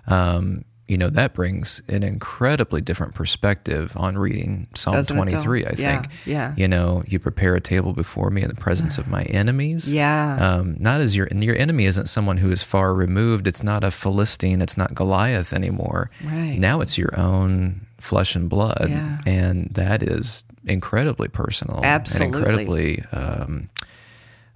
Um, 0.07 0.63
you 0.87 0.97
know 0.97 1.09
that 1.09 1.33
brings 1.33 1.81
an 1.89 2.01
incredibly 2.01 2.79
different 2.79 3.13
perspective 3.13 3.91
on 3.97 4.17
reading 4.17 4.67
Psalm 4.73 4.95
Doesn't 4.95 5.17
23 5.17 5.65
I 5.65 5.69
Yeah, 5.75 5.75
think 6.01 6.13
yeah. 6.25 6.53
you 6.55 6.69
know 6.69 7.03
you 7.05 7.19
prepare 7.19 7.55
a 7.55 7.59
table 7.59 7.91
before 7.91 8.29
me 8.29 8.41
in 8.41 8.47
the 8.47 8.55
presence 8.55 8.97
of 8.97 9.09
my 9.09 9.23
enemies 9.23 9.91
Yeah. 10.01 10.37
um, 10.39 10.77
not 10.79 11.01
as 11.01 11.13
your 11.13 11.25
and 11.25 11.43
your 11.43 11.57
enemy 11.57 11.87
isn't 11.87 12.05
someone 12.07 12.37
who 12.37 12.51
is 12.51 12.63
far 12.63 12.93
removed. 12.93 13.47
It's 13.47 13.63
not 13.63 13.83
a 13.83 13.91
Philistine. 13.91 14.61
It's 14.61 14.77
not 14.77 14.95
Goliath 14.95 15.51
anymore. 15.51 16.09
Right. 16.23 16.55
now, 16.57 16.79
it's 16.79 16.97
your 16.97 17.11
own 17.19 17.81
flesh 17.99 18.35
and 18.35 18.49
blood, 18.49 18.87
Yeah. 18.89 19.19
and 19.25 19.69
that 19.73 20.03
is 20.03 20.43
incredibly 20.65 21.27
personal, 21.27 21.81
Absolutely. 21.83 22.25
and 22.25 22.35
incredibly 22.35 23.03
um, 23.11 23.69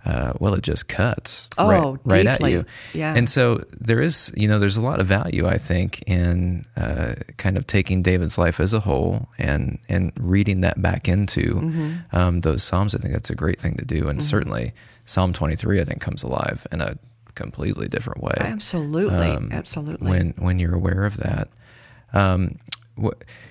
uh, 0.04 0.34
well, 0.40 0.56
it 0.56 0.64
just 0.64 0.88
cuts 0.88 1.48
Oh, 1.60 1.68
right, 1.70 2.00
right 2.06 2.26
at 2.26 2.42
you. 2.42 2.66
Yeah. 2.92 3.14
And 3.16 3.30
so 3.30 3.64
there 3.80 4.02
is, 4.02 4.34
you 4.36 4.48
know, 4.48 4.58
there's 4.58 4.76
a 4.78 4.82
lot 4.82 5.00
of 5.00 5.06
value, 5.06 5.46
I 5.48 5.58
think, 5.60 6.02
in 6.08 6.66
uh, 6.76 7.14
kind 7.38 7.56
of 7.56 7.68
taking 7.68 8.02
David's 8.02 8.36
life 8.40 8.60
as 8.60 8.74
a 8.74 8.80
whole 8.80 9.30
and 9.38 9.78
and 9.90 10.12
reading 10.20 10.62
that 10.62 10.82
back 10.82 11.08
into 11.08 11.42
Mm-hmm. 11.54 12.16
um, 12.18 12.42
those 12.42 12.64
psalms. 12.64 12.96
I 12.96 12.98
think 12.98 13.14
that's 13.14 13.30
a 13.30 13.36
great 13.36 13.60
thing 13.60 13.76
to 13.76 13.86
do, 13.86 14.08
and 14.08 14.24
certainly 14.24 14.74
Psalm 15.06 15.34
23, 15.34 15.80
I 15.80 15.84
think, 15.84 16.02
comes 16.02 16.24
alive 16.24 16.66
in 16.72 16.82
a 16.82 16.98
completely 17.36 17.88
different 17.88 18.22
way 18.24 18.34
Absolutely. 18.40 19.30
um, 19.30 19.50
Absolutely. 19.52 20.10
when 20.10 20.34
when 20.40 20.58
you're 20.58 20.76
aware 20.76 21.06
of 21.06 21.18
that. 21.18 21.48
Um, 22.14 22.58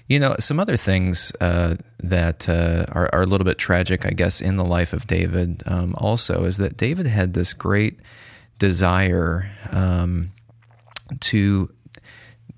you 0.06 0.18
know, 0.18 0.36
some 0.38 0.60
other 0.60 0.76
things 0.76 1.32
uh, 1.40 1.76
that 1.98 2.48
uh, 2.48 2.84
are, 2.92 3.08
are 3.12 3.22
a 3.22 3.26
little 3.26 3.44
bit 3.44 3.58
tragic, 3.58 4.06
I 4.06 4.10
guess, 4.10 4.40
in 4.40 4.56
the 4.56 4.64
life 4.64 4.92
of 4.92 5.06
David. 5.06 5.62
Um, 5.66 5.94
also, 5.98 6.44
is 6.44 6.58
that 6.58 6.76
David 6.76 7.06
had 7.06 7.34
this 7.34 7.52
great 7.52 8.00
desire 8.58 9.50
um, 9.72 10.28
to 11.20 11.70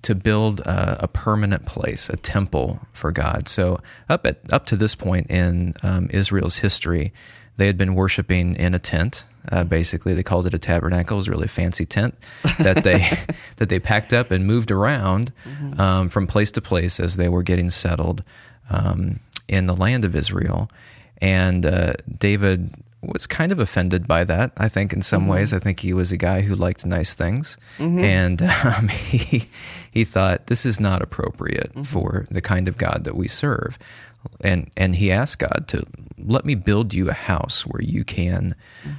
to 0.02 0.16
build 0.16 0.60
a, 0.60 1.04
a 1.04 1.08
permanent 1.08 1.64
place, 1.64 2.08
a 2.08 2.16
temple 2.16 2.80
for 2.92 3.12
God. 3.12 3.46
So 3.48 3.80
up 4.08 4.26
at 4.26 4.52
up 4.52 4.66
to 4.66 4.76
this 4.76 4.94
point 4.94 5.28
in 5.30 5.74
um, 5.82 6.08
Israel's 6.12 6.56
history, 6.56 7.12
they 7.56 7.66
had 7.66 7.78
been 7.78 7.94
worshiping 7.94 8.54
in 8.56 8.74
a 8.74 8.78
tent. 8.78 9.24
Uh, 9.50 9.64
basically, 9.64 10.14
they 10.14 10.22
called 10.22 10.46
it 10.46 10.54
a 10.54 10.58
tabernacle. 10.58 11.16
It 11.16 11.20
was 11.20 11.28
a 11.28 11.32
really 11.32 11.48
fancy 11.48 11.84
tent 11.84 12.14
that 12.58 12.84
they 12.84 12.98
that 13.56 13.68
they 13.68 13.80
packed 13.80 14.12
up 14.12 14.30
and 14.30 14.46
moved 14.46 14.70
around 14.70 15.32
um, 15.78 16.08
from 16.08 16.26
place 16.26 16.50
to 16.52 16.60
place 16.60 17.00
as 17.00 17.16
they 17.16 17.28
were 17.28 17.42
getting 17.42 17.70
settled 17.70 18.22
um, 18.70 19.18
in 19.48 19.66
the 19.66 19.76
land 19.76 20.04
of 20.04 20.14
Israel. 20.14 20.70
And 21.20 21.66
uh, 21.66 21.94
David 22.18 22.72
was 23.02 23.26
kind 23.26 23.50
of 23.50 23.58
offended 23.58 24.06
by 24.06 24.22
that. 24.24 24.52
I 24.56 24.68
think 24.68 24.92
in 24.92 25.02
some 25.02 25.26
ways, 25.26 25.52
I 25.52 25.58
think 25.58 25.80
he 25.80 25.92
was 25.92 26.12
a 26.12 26.16
guy 26.16 26.42
who 26.42 26.54
liked 26.54 26.86
nice 26.86 27.14
things, 27.14 27.56
and 27.78 28.40
um, 28.64 28.88
he 28.88 29.48
he 29.90 30.04
thought 30.04 30.46
this 30.46 30.64
is 30.64 30.78
not 30.78 31.02
appropriate 31.02 31.72
for 31.84 32.26
the 32.30 32.40
kind 32.40 32.68
of 32.68 32.78
God 32.78 33.02
that 33.04 33.16
we 33.16 33.26
serve, 33.28 33.78
and 34.42 34.70
and 34.76 34.94
he 34.96 35.10
asked 35.10 35.38
God 35.38 35.64
to 35.68 35.84
let 36.18 36.44
me 36.44 36.54
build 36.54 36.94
you 36.94 37.08
a 37.08 37.14
house 37.14 37.66
where 37.66 37.82
you 37.82 38.04
can 38.04 38.54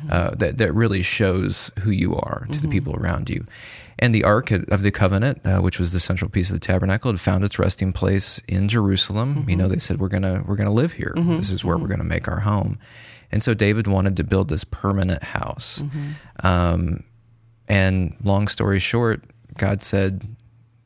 uh, 0.09 0.31
that 0.35 0.57
that 0.57 0.73
really 0.73 1.01
shows 1.01 1.71
who 1.79 1.91
you 1.91 2.15
are 2.15 2.47
to 2.51 2.61
the 2.61 2.67
people 2.67 2.95
around 2.95 3.29
you. 3.29 3.45
And 3.99 4.13
the 4.13 4.23
Ark 4.23 4.51
of 4.51 4.81
the 4.81 4.91
Covenant, 4.91 5.45
uh, 5.45 5.59
which 5.59 5.79
was 5.79 5.93
the 5.93 5.99
central 5.99 6.29
piece 6.29 6.49
of 6.49 6.55
the 6.59 6.65
tabernacle, 6.65 7.11
had 7.11 7.21
found 7.21 7.43
its 7.43 7.59
resting 7.59 7.93
place 7.93 8.39
in 8.47 8.67
Jerusalem. 8.67 9.45
You 9.47 9.55
know, 9.55 9.67
they 9.67 9.77
said 9.77 9.99
we're 9.99 10.09
gonna 10.09 10.43
we're 10.45 10.55
gonna 10.57 10.71
live 10.71 10.93
here. 10.93 11.13
This 11.15 11.51
is 11.51 11.63
where 11.63 11.77
we're 11.77 11.87
gonna 11.87 12.03
make 12.03 12.27
our 12.27 12.39
home. 12.41 12.79
And 13.31 13.41
so 13.41 13.53
David 13.53 13.87
wanted 13.87 14.17
to 14.17 14.23
build 14.23 14.49
this 14.49 14.63
permanent 14.63 15.23
house. 15.23 15.83
Um, 16.43 17.03
and 17.67 18.15
long 18.23 18.47
story 18.47 18.79
short, 18.79 19.23
God 19.57 19.81
said, 19.81 20.23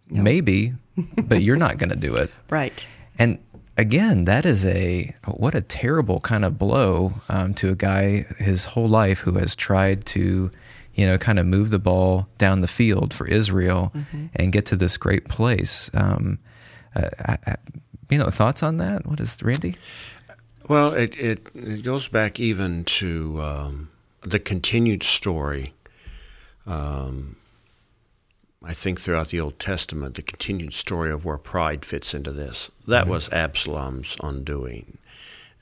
maybe, 0.10 0.74
but 1.18 1.42
you're 1.42 1.58
not 1.58 1.78
going 1.78 1.90
to 1.90 1.98
do 1.98 2.16
it. 2.16 2.32
right. 2.50 2.86
And 3.20 3.40
again, 3.78 4.26
that 4.26 4.46
is 4.46 4.66
a 4.66 5.16
what 5.26 5.56
a 5.56 5.62
terrible 5.62 6.20
kind 6.20 6.44
of 6.44 6.58
blow 6.58 7.14
um, 7.30 7.54
to 7.56 7.70
a 7.70 7.76
guy 7.76 8.26
his 8.38 8.66
whole 8.66 8.90
life 8.90 9.20
who 9.20 9.34
has 9.34 9.56
tried 9.56 10.06
to, 10.08 10.52
you 10.96 11.06
know, 11.06 11.18
kind 11.18 11.40
of 11.40 11.46
move 11.46 11.70
the 11.70 11.80
ball 11.80 12.28
down 12.38 12.62
the 12.62 12.68
field 12.68 13.14
for 13.14 13.28
Israel 13.28 13.94
and 14.36 14.52
get 14.52 14.66
to 14.68 14.76
this 14.76 14.98
great 14.98 15.26
place. 15.26 15.90
Um, 15.94 16.40
uh, 16.96 17.10
I, 17.20 17.38
I, 17.46 17.56
you 18.10 18.18
know, 18.18 18.30
thoughts 18.30 18.64
on 18.64 18.78
that? 18.78 19.06
What 19.06 19.20
is 19.20 19.38
Randy? 19.42 19.76
Well, 20.68 20.94
it, 20.94 21.18
it, 21.18 21.48
it 21.54 21.84
goes 21.84 22.08
back 22.08 22.40
even 22.40 22.84
to 22.86 23.42
um, 23.42 23.90
the 24.22 24.40
continued 24.40 25.04
story. 25.04 25.74
Um, 26.66 27.38
I 28.64 28.74
think 28.74 29.00
throughout 29.00 29.30
the 29.30 29.40
Old 29.40 29.60
Testament, 29.60 30.16
the 30.16 30.22
continued 30.22 30.74
story 30.74 31.12
of 31.12 31.24
where 31.24 31.38
pride 31.38 31.86
fits 31.86 32.14
into 32.14 32.32
this. 32.32 32.72
That 32.88 33.08
was 33.08 33.30
Absalom's 33.32 34.18
undoing. 34.24 34.98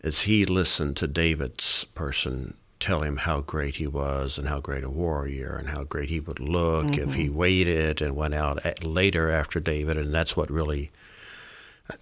As 0.02 0.22
he 0.22 0.46
listened 0.46 0.96
to 0.98 1.08
David's 1.08 1.86
person 1.96 2.56
tell 2.80 3.02
him 3.02 3.18
how 3.18 3.42
great 3.42 3.78
he 3.78 3.88
was 3.88 4.38
and 4.38 4.48
how 4.48 4.60
great 4.60 4.84
a 4.84 4.90
warrior 4.90 5.56
and 5.58 5.70
how 5.70 5.84
great 5.84 6.10
he 6.10 6.20
would 6.20 6.40
look 6.40 6.98
if 6.98 7.16
he 7.16 7.30
waited 7.30 8.02
and 8.02 8.16
went 8.16 8.34
out 8.34 8.64
at, 8.66 8.86
later 8.86 9.32
after 9.32 9.60
David, 9.60 9.98
and 9.98 10.14
that's 10.14 10.38
what 10.38 10.50
really 10.50 10.92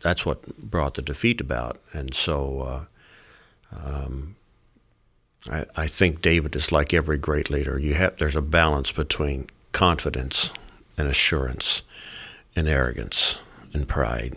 that's 0.02 0.26
what 0.26 0.58
brought 0.58 0.96
the 0.96 1.02
defeat 1.02 1.42
about. 1.42 1.78
And 1.94 2.14
so 2.14 2.88
uh, 3.72 3.76
um, 3.86 4.36
I, 5.50 5.66
I 5.76 5.88
think 5.88 6.22
David 6.22 6.56
is 6.56 6.72
like 6.72 6.94
every 6.94 7.18
great 7.18 7.50
leader. 7.50 7.80
You 7.80 7.94
have 7.96 8.18
there's 8.18 8.36
a 8.36 8.42
balance 8.42 8.92
between 8.92 9.48
confidence 9.72 10.52
and 10.98 11.08
assurance 11.08 11.84
and 12.56 12.68
arrogance 12.68 13.40
and 13.74 13.88
pride. 13.88 14.36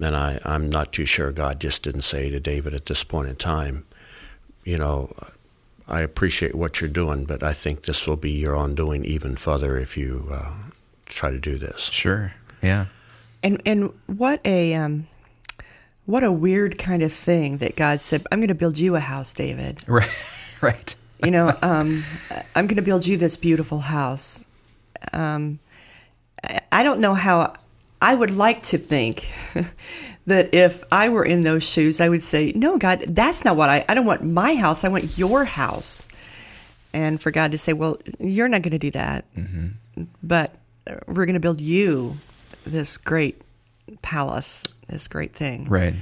And 0.00 0.16
I, 0.16 0.38
I'm 0.44 0.70
not 0.70 0.92
too 0.92 1.04
sure 1.04 1.32
God 1.32 1.60
just 1.60 1.82
didn't 1.82 2.02
say 2.02 2.30
to 2.30 2.38
David 2.38 2.74
at 2.74 2.86
this 2.86 3.02
point 3.02 3.28
in 3.28 3.36
time, 3.36 3.84
you 4.64 4.78
know, 4.78 5.12
I 5.88 6.02
appreciate 6.02 6.54
what 6.54 6.80
you're 6.80 6.90
doing, 6.90 7.24
but 7.24 7.42
I 7.42 7.52
think 7.52 7.82
this 7.82 8.06
will 8.06 8.16
be 8.16 8.30
your 8.30 8.54
undoing 8.54 9.04
even 9.04 9.36
further 9.36 9.78
if 9.78 9.96
you 9.96 10.28
uh, 10.30 10.52
try 11.06 11.30
to 11.30 11.38
do 11.38 11.58
this. 11.58 11.84
Sure. 11.86 12.34
Yeah. 12.62 12.86
And 13.42 13.62
and 13.64 13.92
what 14.06 14.40
a 14.44 14.74
um, 14.74 15.06
what 16.04 16.24
a 16.24 16.32
weird 16.32 16.76
kind 16.78 17.02
of 17.02 17.12
thing 17.12 17.58
that 17.58 17.76
God 17.76 18.02
said, 18.02 18.26
"I'm 18.30 18.40
going 18.40 18.48
to 18.48 18.54
build 18.54 18.78
you 18.78 18.96
a 18.96 19.00
house, 19.00 19.32
David." 19.32 19.86
Right. 19.88 20.34
Right. 20.60 20.96
You 21.24 21.30
know, 21.30 21.56
um, 21.62 22.02
I'm 22.56 22.66
going 22.66 22.78
to 22.78 22.82
build 22.82 23.06
you 23.06 23.16
this 23.16 23.36
beautiful 23.36 23.78
house. 23.78 24.44
Um, 25.12 25.58
I- 26.70 26.82
don't 26.82 27.00
know 27.00 27.14
how. 27.14 27.54
I 28.00 28.14
would 28.14 28.30
like 28.30 28.62
to 28.64 28.78
think 28.78 29.28
that 30.26 30.54
if 30.54 30.84
I 30.92 31.08
were 31.08 31.24
in 31.24 31.40
those 31.40 31.64
shoes, 31.64 32.00
I 32.00 32.08
would 32.08 32.22
say, 32.22 32.52
"No, 32.54 32.78
God, 32.78 33.04
that's 33.08 33.44
not 33.44 33.56
what 33.56 33.68
I. 33.68 33.84
I 33.88 33.94
don't 33.94 34.06
want 34.06 34.22
my 34.24 34.54
house. 34.54 34.84
I 34.84 34.88
want 34.88 35.18
your 35.18 35.44
house." 35.44 36.08
And 36.92 37.20
for 37.20 37.30
God 37.32 37.50
to 37.52 37.58
say, 37.58 37.72
"Well, 37.72 37.98
you're 38.20 38.48
not 38.48 38.62
going 38.62 38.72
to 38.72 38.78
do 38.78 38.92
that, 38.92 39.24
but 40.22 40.54
we're 41.06 41.26
going 41.26 41.34
to 41.34 41.40
build 41.40 41.60
you 41.60 42.18
this 42.64 42.96
great 42.98 43.42
palace, 44.02 44.64
this 44.86 45.08
great 45.08 45.32
thing." 45.34 45.64
Right. 45.64 45.94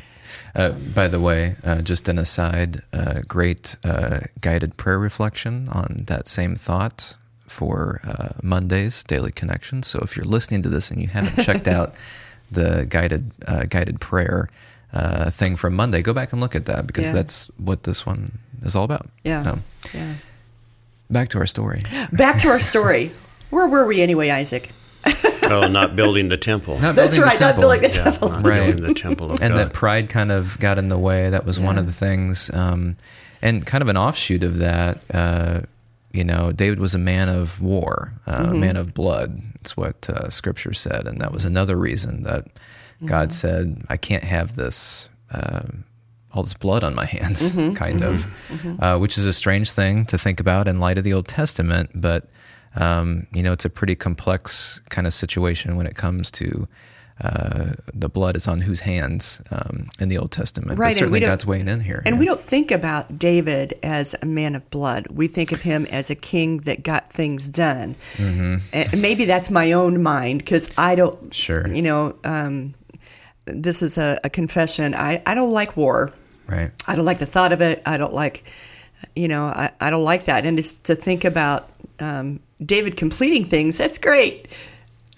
Uh, 0.55 0.73
by 0.73 1.09
the 1.09 1.21
way, 1.21 1.55
uh, 1.65 1.81
just 1.83 2.09
an 2.09 2.19
aside, 2.19 2.81
uh, 2.93 3.21
great 3.27 3.77
uh, 3.85 4.21
guided 4.41 4.77
prayer 4.77 4.99
reflection 4.99 5.69
on 5.71 6.03
that 6.09 6.27
same 6.29 6.57
thought 6.57 7.17
for 7.49 8.01
uh, 8.07 8.29
Monday's 8.43 9.03
daily 9.05 9.33
connection. 9.33 9.83
So 9.83 9.99
if 10.03 10.17
you're 10.17 10.25
listening 10.27 10.63
to 10.63 10.69
this 10.69 10.91
and 10.91 11.01
you 11.01 11.09
haven't 11.09 11.43
checked 11.45 11.69
out 11.69 11.95
the 12.51 12.87
guided 12.89 13.31
uh, 13.47 13.65
guided 13.69 14.01
prayer 14.01 14.49
uh, 14.93 15.31
thing 15.31 15.57
from 15.57 15.75
Monday, 15.75 16.03
go 16.03 16.13
back 16.15 16.33
and 16.33 16.41
look 16.41 16.55
at 16.55 16.67
that 16.67 16.87
because 16.87 17.07
Yeah. 17.07 17.13
that's 17.13 17.47
what 17.59 17.83
this 17.85 18.07
one 18.07 18.39
is 18.63 18.75
all 18.77 18.85
about. 18.85 19.09
Yeah. 19.25 19.43
Um, 19.43 19.63
Yeah. 19.95 20.15
back 21.11 21.29
to 21.31 21.39
our 21.39 21.47
story. 21.47 21.83
Back 22.13 22.39
to 22.39 22.49
our 22.49 22.61
story. 22.61 23.11
Where 23.51 23.67
were 23.69 23.87
we 23.87 24.01
anyway, 24.03 24.31
Isaac? 24.31 24.71
oh, 25.45 25.69
not 25.69 25.95
building 25.95 26.29
the 26.29 26.37
temple. 26.37 26.79
Not 26.81 26.97
That's 26.97 27.17
building 27.17 27.21
the 27.21 27.27
right, 27.27 27.41
not 27.41 27.57
building 27.61 27.81
the 27.83 27.89
Yeah, 27.97 28.05
temple. 28.05 28.29
not 28.31 28.45
Right. 28.45 28.65
building 28.67 28.83
the 28.83 28.95
temple 28.95 29.31
of 29.33 29.41
and 29.41 29.55
God. 29.55 29.59
that 29.59 29.73
pride 29.73 30.09
kind 30.09 30.33
of 30.33 30.59
got 30.59 30.79
in 30.79 30.89
the 30.89 30.99
way. 30.99 31.31
That 31.31 31.45
was 31.47 31.61
one 31.61 31.79
of 31.79 31.87
the 31.87 31.93
things, 31.93 32.51
um, 32.53 32.97
and 33.41 33.65
kind 33.65 33.83
of 33.83 33.89
an 33.89 33.97
offshoot 33.97 34.43
of 34.43 34.59
that. 34.59 34.99
Uh, 35.15 35.61
you 36.13 36.25
know, 36.25 36.53
David 36.53 36.79
was 36.81 36.95
a 36.95 36.99
man 36.99 37.29
of 37.29 37.61
war, 37.61 38.13
uh, 38.27 38.49
a 38.51 38.55
man 38.55 38.77
of 38.77 38.95
blood. 38.95 39.39
It's 39.61 39.77
what 39.77 40.09
uh, 40.09 40.31
Scripture 40.31 40.73
said, 40.73 41.07
and 41.07 41.21
that 41.21 41.33
was 41.33 41.45
another 41.45 41.77
reason 41.77 42.23
that 42.23 42.47
God 43.05 43.33
said, 43.33 43.85
"I 43.89 43.97
can't 43.97 44.25
have 44.25 44.57
this." 44.57 45.11
Uh, 45.31 45.63
all 46.33 46.43
this 46.43 46.55
blood 46.55 46.85
on 46.85 46.95
my 46.95 47.05
hands, 47.17 47.53
kind 47.75 48.03
of, 48.03 48.27
Uh, 48.79 48.99
which 48.99 49.17
is 49.19 49.25
a 49.27 49.33
strange 49.33 49.71
thing 49.73 50.05
to 50.07 50.19
think 50.19 50.39
about 50.39 50.69
in 50.69 50.81
light 50.81 50.99
of 50.99 51.05
the 51.05 51.13
Old 51.15 51.27
Testament. 51.27 51.91
But 51.95 52.29
um, 52.75 53.27
you 53.33 53.43
know, 53.43 53.53
it's 53.53 53.65
a 53.65 53.71
pretty 53.71 53.95
complex 53.95 54.81
kind 54.91 55.07
of 55.07 55.15
situation 55.15 55.77
when 55.77 55.87
it 55.87 55.97
comes 55.97 56.31
to 56.33 56.69
uh, 57.23 57.73
the 57.95 58.09
blood 58.11 58.37
is 58.37 58.47
on 58.47 58.61
whose 58.61 58.81
hands 58.81 59.41
um, 59.51 59.87
in 59.99 60.11
the 60.11 60.19
Old 60.19 60.31
Testament. 60.31 60.79
Right, 60.79 60.89
But 60.91 60.97
certainly 60.97 61.21
God's 61.21 61.47
weighing 61.47 61.67
in 61.67 61.81
here. 61.81 62.03
And 62.05 62.17
yeah. 62.17 62.21
we 62.21 62.27
don't 62.27 62.41
think 62.41 62.71
about 62.71 63.19
David 63.19 63.79
as 63.83 64.15
a 64.21 64.27
man 64.27 64.55
of 64.55 64.69
blood. 64.69 65.07
We 65.11 65.27
think 65.27 65.51
of 65.51 65.63
him 65.63 65.87
as 65.87 66.11
a 66.11 66.15
king 66.15 66.59
that 66.59 66.83
got 66.83 67.11
things 67.11 67.49
done. 67.49 67.95
And 68.73 69.01
maybe 69.01 69.25
that's 69.25 69.51
my 69.51 69.73
own 69.73 70.03
mind 70.03 70.41
because 70.41 70.71
I 70.77 70.95
don't. 70.95 71.17
Mm-hmm. 71.17 71.31
Sure. 71.31 71.67
You 71.73 71.83
know, 71.83 72.17
um, 72.25 72.75
this 73.47 73.83
is 73.83 73.97
a, 73.97 74.21
a 74.23 74.29
confession. 74.29 74.95
I, 74.95 75.23
I 75.25 75.35
don't 75.35 75.53
like 75.53 75.77
war. 75.77 76.13
right. 76.47 76.71
I 76.87 76.97
don't 76.97 77.07
like 77.07 77.19
the 77.19 77.27
thought 77.27 77.53
of 77.53 77.63
it. 77.63 77.83
I 77.87 77.97
don't 77.97 78.13
like, 78.13 78.51
you 79.15 79.29
know, 79.29 79.45
I, 79.45 79.71
I 79.81 79.89
don't 79.89 80.05
like 80.05 80.27
that. 80.27 80.45
And 80.45 80.59
it's 80.59 80.75
to 80.79 80.95
think 80.95 81.25
about 81.25 81.71
um, 81.99 82.41
David 82.63 82.97
completing 82.97 83.45
things, 83.47 83.79
that's 83.79 83.99
great. 83.99 84.49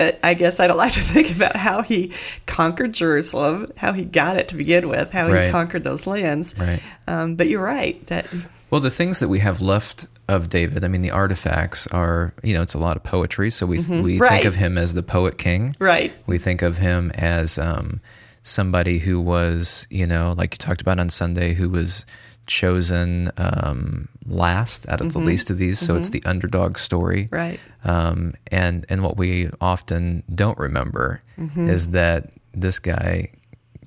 I 0.00 0.34
guess 0.34 0.60
I 0.60 0.66
don't 0.68 0.76
like 0.76 0.92
to 0.92 1.00
think 1.14 1.34
about 1.34 1.56
how 1.56 1.82
he 1.82 2.12
conquered 2.46 2.92
Jerusalem, 2.92 3.66
how 3.76 3.92
he 3.92 4.04
got 4.04 4.36
it 4.36 4.48
to 4.48 4.56
begin 4.56 4.88
with, 4.88 5.10
how 5.12 5.28
Right. 5.30 5.46
he 5.46 5.50
conquered 5.50 5.82
those 5.84 6.06
lands. 6.06 6.54
Right. 6.56 6.80
Um, 7.06 7.34
but 7.34 7.48
you're 7.48 7.62
right 7.64 8.04
that 8.06 8.26
Well, 8.70 8.80
the 8.80 8.90
things 8.90 9.18
that 9.20 9.28
we 9.28 9.38
have 9.40 9.60
left 9.60 10.06
of 10.28 10.48
David, 10.50 10.84
I 10.84 10.88
mean, 10.88 11.00
the 11.02 11.10
artifacts 11.10 11.86
are, 11.88 12.32
you 12.42 12.54
know, 12.54 12.62
it's 12.62 12.74
a 12.74 12.78
lot 12.78 12.96
of 12.96 13.02
poetry. 13.02 13.50
So 13.50 13.66
we 13.66 13.78
we 13.78 13.82
Mm-hmm. 13.82 14.18
Right. 14.22 14.30
think 14.30 14.44
of 14.44 14.54
him 14.54 14.78
as 14.78 14.94
the 14.94 15.02
poet 15.02 15.38
king. 15.38 15.74
Right. 15.80 16.12
We 16.26 16.38
think 16.38 16.62
of 16.62 16.76
him 16.78 17.10
as 17.14 17.58
um, 17.58 18.00
somebody 18.42 18.98
who 18.98 19.20
was, 19.20 19.86
you 19.90 20.06
know, 20.06 20.34
like 20.36 20.54
you 20.54 20.58
talked 20.58 20.80
about 20.80 21.00
on 21.00 21.08
Sunday, 21.08 21.54
who 21.54 21.68
was 21.70 22.04
chosen 22.48 23.30
um, 23.38 24.08
last 24.26 24.88
out 24.88 25.00
of 25.00 25.12
the 25.12 25.18
least 25.20 25.50
of 25.50 25.58
these. 25.58 25.78
So 25.78 25.94
it's 25.96 26.10
the 26.10 26.22
underdog 26.26 26.76
story. 26.78 27.24
Mm-hmm. 27.24 27.34
Right. 27.34 27.60
Um, 27.84 28.34
and 28.50 28.84
and 28.88 29.02
what 29.04 29.16
we 29.16 29.48
often 29.60 30.22
don't 30.34 30.58
remember 30.58 31.22
Mm-hmm. 31.38 31.68
is 31.70 31.90
that 31.90 32.32
this 32.52 32.80
guy, 32.80 33.30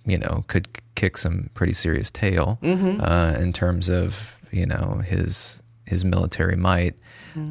you 0.05 0.17
know, 0.17 0.45
could 0.47 0.69
kick 0.95 1.17
some 1.17 1.49
pretty 1.53 1.73
serious 1.73 2.09
tail 2.09 2.57
Mm-hmm. 2.63 3.01
uh, 3.03 3.33
in 3.43 3.51
terms 3.51 3.89
of 3.89 4.39
you 4.51 4.65
know 4.65 5.01
his 5.05 5.61
his 5.85 6.05
military 6.05 6.55
might, 6.55 6.93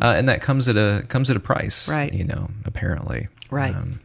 uh, 0.01 0.15
and 0.17 0.27
that 0.29 0.41
comes 0.41 0.69
at 0.71 0.77
a 0.77 1.05
comes 1.09 1.29
at 1.31 1.37
a 1.37 1.41
price, 1.41 1.87
Mm-hmm. 1.89 1.99
Right. 1.99 2.13
You 2.15 2.25
know, 2.25 2.49
apparently, 2.65 3.29
Right. 3.51 3.75
Um, 3.75 4.01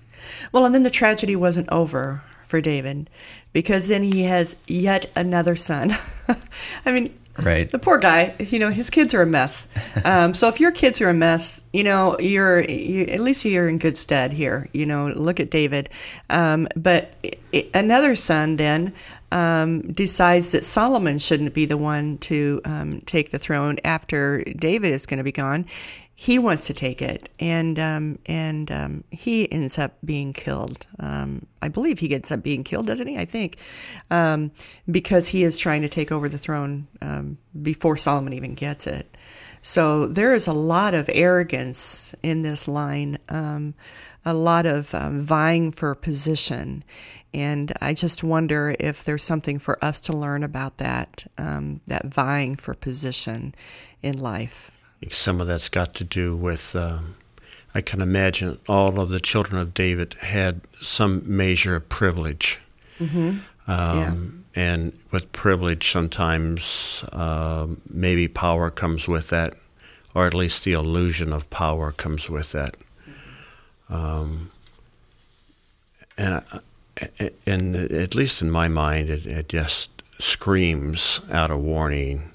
Well, 0.51 0.65
and 0.65 0.75
then 0.75 0.83
the 0.83 0.89
tragedy 0.89 1.35
wasn't 1.38 1.69
over 1.71 2.21
for 2.45 2.61
David 2.61 3.09
because 3.53 3.87
then 3.87 4.03
he 4.03 4.23
has 4.23 4.55
yet 4.67 5.09
another 5.15 5.55
son. 5.55 5.97
I 6.85 6.91
mean, 6.91 7.13
Right. 7.37 7.69
The 7.69 7.79
poor 7.79 7.97
guy, 7.97 8.33
you 8.39 8.59
know, 8.59 8.69
his 8.69 8.89
kids 8.89 9.13
are 9.13 9.21
a 9.21 9.25
mess. 9.25 9.67
Um, 10.03 10.35
so 10.35 10.47
if 10.49 10.59
your 10.59 10.71
kids 10.71 11.01
are 11.01 11.09
a 11.09 11.15
mess, 11.15 11.61
you 11.73 11.83
know, 11.83 12.19
you're 12.19 12.61
you, 12.61 13.05
at 13.05 13.21
least 13.21 13.43
you're 13.43 13.67
in 13.67 13.79
good 13.79 13.97
stead 13.97 14.33
here. 14.33 14.69
You 14.71 14.85
know, 14.85 15.07
look 15.07 15.39
at 15.39 15.49
David. 15.49 15.89
Um, 16.29 16.67
but 16.75 17.15
i 17.23 17.31
i 17.53 17.69
another 17.73 18.15
son 18.15 18.57
then 18.57 18.93
um, 19.31 19.81
decides 19.91 20.51
that 20.51 20.63
Solomon 20.63 21.17
shouldn't 21.17 21.55
be 21.55 21.65
the 21.65 21.77
one 21.77 22.19
to 22.19 22.61
um, 22.65 23.01
take 23.07 23.31
the 23.31 23.39
throne 23.39 23.79
after 23.83 24.43
David 24.43 24.91
is 24.91 25.07
going 25.07 25.17
to 25.17 25.23
be 25.23 25.31
gone. 25.31 25.65
He 26.17 26.39
wants 26.39 26.65
to 26.67 26.74
take 26.74 27.01
it, 27.01 27.27
and 27.39 27.77
um, 27.77 28.19
and 28.25 28.72
um, 28.72 29.03
he 29.12 29.51
ends 29.51 29.77
up 29.77 29.98
being 30.03 30.31
killed. 30.31 30.88
Um, 30.98 31.45
I 31.62 31.67
believe 31.67 32.00
he 32.00 32.07
gets 32.07 32.31
up 32.31 32.41
being 32.41 32.63
killed, 32.63 32.88
doesn't 32.88 33.07
he? 33.07 33.17
I 33.17 33.25
think 33.25 33.57
um, 34.10 34.51
because 34.89 35.27
he 35.27 35.43
is 35.43 35.57
trying 35.57 35.81
to 35.81 35.89
take 35.89 36.13
over 36.13 36.29
the 36.29 36.38
throne 36.38 36.88
um, 37.01 37.38
before 37.62 37.98
Solomon 37.98 38.31
even 38.31 38.53
gets 38.53 38.88
it. 38.88 39.17
So 39.62 40.05
there 40.05 40.34
is 40.34 40.48
a 40.48 40.53
lot 40.53 40.93
of 40.93 41.10
arrogance 41.12 42.15
in 42.22 42.43
this 42.43 42.67
line, 42.67 43.17
um, 43.29 43.74
a 44.24 44.34
lot 44.34 44.65
of 44.65 44.93
um, 44.93 45.22
vying 45.22 45.72
for 45.72 45.95
position. 45.95 46.84
And 47.34 47.74
I 47.81 47.93
just 47.93 48.24
wonder 48.24 48.75
if 48.79 49.03
there's 49.03 49.24
something 49.24 49.60
for 49.60 49.84
us 49.84 50.00
to 50.01 50.13
learn 50.15 50.43
about 50.43 50.77
that, 50.77 51.25
um, 51.38 51.81
that 51.88 52.05
vying 52.05 52.55
for 52.55 52.74
position 52.75 53.55
in 54.01 54.19
life. 54.19 54.72
Some 55.09 55.41
of 55.41 55.47
that's 55.47 55.69
got 55.69 55.93
to 55.95 56.03
do 56.03 56.35
with, 56.35 56.75
um, 56.75 57.15
I 57.74 57.81
can 57.81 58.01
imagine 58.01 58.59
all 58.67 59.00
of 59.00 59.09
the 59.09 59.19
children 59.19 59.62
of 59.62 59.74
David 59.74 60.13
had 60.21 60.62
some 60.81 61.21
measure 61.25 61.75
of 61.75 61.88
privilege. 61.89 62.59
Um, 63.00 63.39
Yeah. 63.67 64.15
And 64.57 64.93
with 65.12 65.29
privilege, 65.33 65.91
sometimes 65.91 67.03
um 67.12 67.81
maybe 67.89 68.27
power 68.29 68.71
comes 68.71 69.05
with 69.07 69.27
that, 69.29 69.53
or 70.13 70.25
at 70.25 70.33
least 70.33 70.63
the 70.63 70.71
illusion 70.71 71.33
of 71.33 71.50
power 71.50 71.91
comes 71.91 72.29
with 72.29 72.51
that. 72.53 72.77
Um, 73.89 74.50
and, 76.17 76.35
I, 76.35 77.29
and 77.45 77.75
at 77.75 78.15
least 78.15 78.41
in 78.41 78.50
my 78.50 78.69
mind, 78.69 79.09
it, 79.09 79.25
it 79.25 79.50
just 79.50 79.91
screams 80.19 81.19
out 81.29 81.51
a 81.51 81.57
warning 81.57 82.31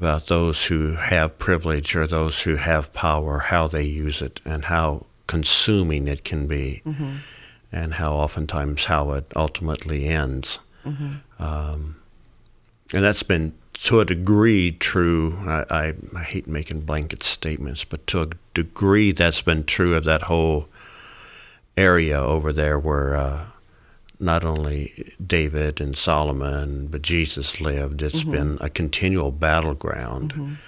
about 0.00 0.26
those 0.28 0.64
who 0.66 0.94
have 0.94 1.38
privilege 1.38 1.94
or 1.94 2.06
those 2.06 2.42
who 2.42 2.56
have 2.56 2.90
power, 2.94 3.38
how 3.38 3.68
they 3.68 3.82
use 3.84 4.22
it, 4.22 4.40
and 4.46 4.64
how 4.64 5.04
consuming 5.26 6.08
it 6.08 6.24
can 6.24 6.46
be, 6.46 6.82
and 7.70 7.94
how 7.94 8.14
oftentimes 8.14 8.86
how 8.86 9.12
it 9.12 9.24
ultimately 9.36 10.06
ends. 10.06 10.58
Um, 11.38 11.96
and 12.94 13.04
that's 13.04 13.22
been 13.22 13.52
to 13.74 14.00
a 14.00 14.04
degree 14.04 14.72
true. 14.72 15.36
I, 15.46 15.64
I, 15.70 15.94
I 16.16 16.22
hate 16.22 16.46
making 16.48 16.80
blanket 16.80 17.22
statements, 17.22 17.84
but 17.84 18.06
to 18.08 18.22
a 18.22 18.28
degree, 18.54 19.12
that's 19.12 19.42
been 19.42 19.64
true 19.64 19.94
of 19.94 20.04
that 20.04 20.22
whole 20.22 20.68
area 21.76 22.18
over 22.20 22.52
there 22.52 22.78
where 22.78 23.16
uh, 23.16 23.44
not 24.20 24.44
only 24.44 25.14
David 25.24 25.80
and 25.80 25.96
Solomon, 25.96 26.86
but 26.88 27.02
Jesus 27.02 27.60
lived. 27.60 28.02
It's 28.02 28.24
been 28.24 28.58
a 28.60 28.68
continual 28.68 29.30
battleground. 29.32 30.58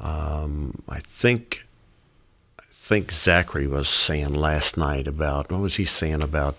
Um, 0.00 0.82
I 0.88 1.00
think 1.00 1.64
I 2.58 2.64
think 2.70 3.12
Zachary 3.12 3.66
was 3.66 3.88
saying 3.88 4.34
last 4.34 4.76
night 4.76 5.06
about 5.06 5.50
what 5.50 5.60
was 5.60 5.76
he 5.76 5.84
saying 5.84 6.22
about 6.22 6.56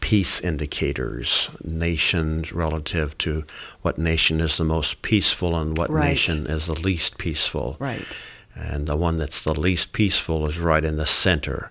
peace 0.00 0.40
indicators, 0.40 1.50
nations 1.64 2.52
relative 2.52 3.18
to 3.18 3.44
what 3.82 3.98
nation 3.98 4.40
is 4.40 4.56
the 4.56 4.64
most 4.64 5.02
peaceful 5.02 5.56
and 5.56 5.76
what 5.76 5.90
Right. 5.90 6.08
nation 6.10 6.46
is 6.46 6.66
the 6.66 6.80
least 6.80 7.18
peaceful. 7.18 7.76
Right. 7.78 8.18
And 8.54 8.86
the 8.86 8.96
one 8.96 9.18
that's 9.18 9.42
the 9.42 9.58
least 9.58 9.92
peaceful 9.92 10.46
is 10.46 10.58
right 10.58 10.84
in 10.84 10.96
the 10.96 11.06
center 11.06 11.70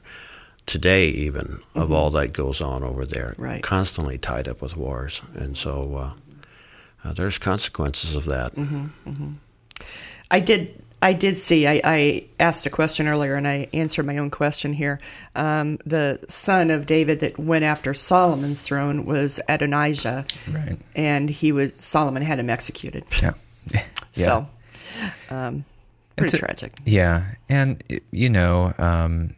today, 0.69 1.07
even 1.09 1.59
of 1.75 1.91
all 1.91 2.09
that 2.11 2.31
goes 2.31 2.61
on 2.61 2.83
over 2.83 3.05
there. 3.05 3.33
Right. 3.37 3.61
Constantly 3.61 4.17
tied 4.17 4.47
up 4.47 4.61
with 4.61 4.77
wars. 4.77 5.21
And 5.35 5.57
so 5.57 5.95
uh, 5.97 6.13
uh, 7.03 7.13
there's 7.13 7.37
consequences 7.39 8.15
of 8.15 8.25
that. 8.25 8.53
I 10.31 10.39
did. 10.39 10.83
I 11.01 11.13
did 11.13 11.37
see. 11.37 11.65
I, 11.65 11.79
I 11.85 12.25
asked 12.41 12.65
a 12.65 12.69
question 12.69 13.07
earlier, 13.07 13.35
and 13.35 13.47
I 13.47 13.69
answered 13.73 14.05
my 14.05 14.17
own 14.17 14.29
question 14.29 14.73
here. 14.73 14.99
Um, 15.33 15.77
the 15.85 16.19
son 16.27 16.69
of 16.71 16.85
David 16.85 17.19
that 17.21 17.39
went 17.39 17.63
after 17.63 17.93
Solomon's 17.93 18.61
throne 18.61 19.05
was 19.05 19.39
Adonijah, 19.47 20.25
Right. 20.51 20.77
and 20.95 21.29
he 21.29 21.53
was 21.53 21.73
Solomon 21.73 22.21
had 22.21 22.37
him 22.37 22.49
executed. 22.49 23.05
Yeah. 23.21 23.31
yeah. 23.73 23.83
So, 24.13 24.47
um, 25.29 25.63
pretty 26.17 26.31
to- 26.31 26.37
tragic. 26.39 26.73
Yeah, 26.85 27.23
and 27.47 27.81
you 28.11 28.29
know, 28.29 28.73
um, 28.77 29.33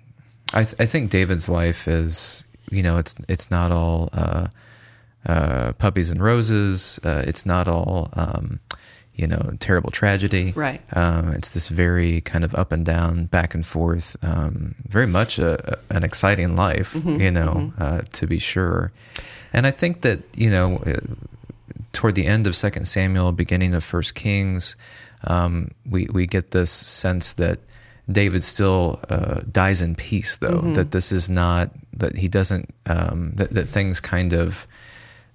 I 0.53 0.63
th- 0.63 0.75
I 0.79 0.85
think 0.85 1.09
David's 1.11 1.49
life 1.49 1.87
is 1.87 2.45
you 2.71 2.83
know 2.83 2.97
it's 2.97 3.15
it's 3.27 3.49
not 3.51 3.71
all 3.71 4.09
uh, 4.13 4.47
uh, 5.25 5.73
puppies 5.77 6.09
and 6.11 6.21
roses. 6.21 6.99
Uh, 7.03 7.23
it's 7.25 7.45
not 7.45 7.67
all 7.67 8.09
um, 8.13 8.59
you 9.15 9.27
know 9.27 9.51
terrible 9.59 9.91
tragedy. 9.91 10.51
Right. 10.55 10.81
Um, 10.95 11.29
it's 11.33 11.53
this 11.53 11.69
very 11.69 12.21
kind 12.21 12.43
of 12.43 12.55
up 12.55 12.71
and 12.71 12.85
down, 12.85 13.25
back 13.25 13.53
and 13.55 13.65
forth. 13.65 14.17
Um, 14.23 14.75
very 14.87 15.07
much 15.07 15.39
a, 15.39 15.73
a- 15.73 15.95
an 15.95 16.03
exciting 16.03 16.55
life, 16.55 16.93
Mm-hmm, 16.93 17.21
you 17.21 17.31
know, 17.31 17.73
uh, 17.79 18.01
to 18.13 18.27
be 18.27 18.39
sure. 18.39 18.91
And 19.53 19.67
I 19.67 19.71
think 19.71 20.01
that 20.01 20.19
you 20.35 20.49
know, 20.49 20.77
uh, 20.77 20.99
toward 21.93 22.15
the 22.15 22.25
end 22.25 22.47
of 22.47 22.55
Second 22.55 22.85
Samuel, 22.87 23.31
beginning 23.31 23.73
of 23.73 23.83
First 23.83 24.15
Kings, 24.15 24.75
um, 25.27 25.69
we 25.89 26.07
we 26.13 26.25
get 26.25 26.51
this 26.51 26.71
sense 26.71 27.33
that 27.33 27.59
David 28.09 28.43
still 28.43 28.99
uh, 29.09 29.41
dies 29.51 29.81
in 29.81 29.95
peace, 29.95 30.37
though. 30.37 30.61
That 30.73 30.91
this 30.91 31.11
is 31.11 31.29
not 31.29 31.71
that 31.97 32.17
he 32.17 32.27
doesn't 32.27 32.69
um, 32.87 33.33
that 33.35 33.51
that 33.51 33.67
things 33.67 33.99
kind 33.99 34.33
of 34.33 34.67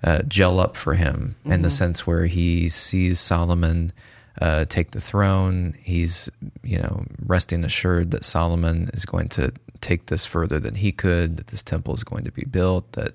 uh, 0.03 0.23
gel 0.23 0.61
up 0.61 0.77
for 0.77 0.95
him 0.95 1.37
in 1.45 1.63
the 1.63 1.71
sense 1.71 2.07
where 2.07 2.27
he 2.27 2.69
sees 2.69 3.19
Solomon 3.19 3.93
uh, 4.41 4.65
take 4.67 4.91
the 4.91 5.01
throne. 5.01 5.75
He's 5.83 6.29
you 6.63 6.79
know 6.79 7.05
resting 7.25 7.65
assured 7.65 8.11
that 8.11 8.25
Solomon 8.25 8.91
is 8.93 9.07
going 9.07 9.29
to 9.31 9.53
take 9.81 10.07
this 10.07 10.27
further 10.27 10.59
than 10.59 10.75
he 10.75 10.93
could. 10.93 11.37
That 11.37 11.49
this 11.49 11.63
temple 11.63 11.95
is 11.95 12.05
going 12.05 12.25
to 12.25 12.33
be 12.33 12.45
built. 12.45 12.93
That 12.93 13.13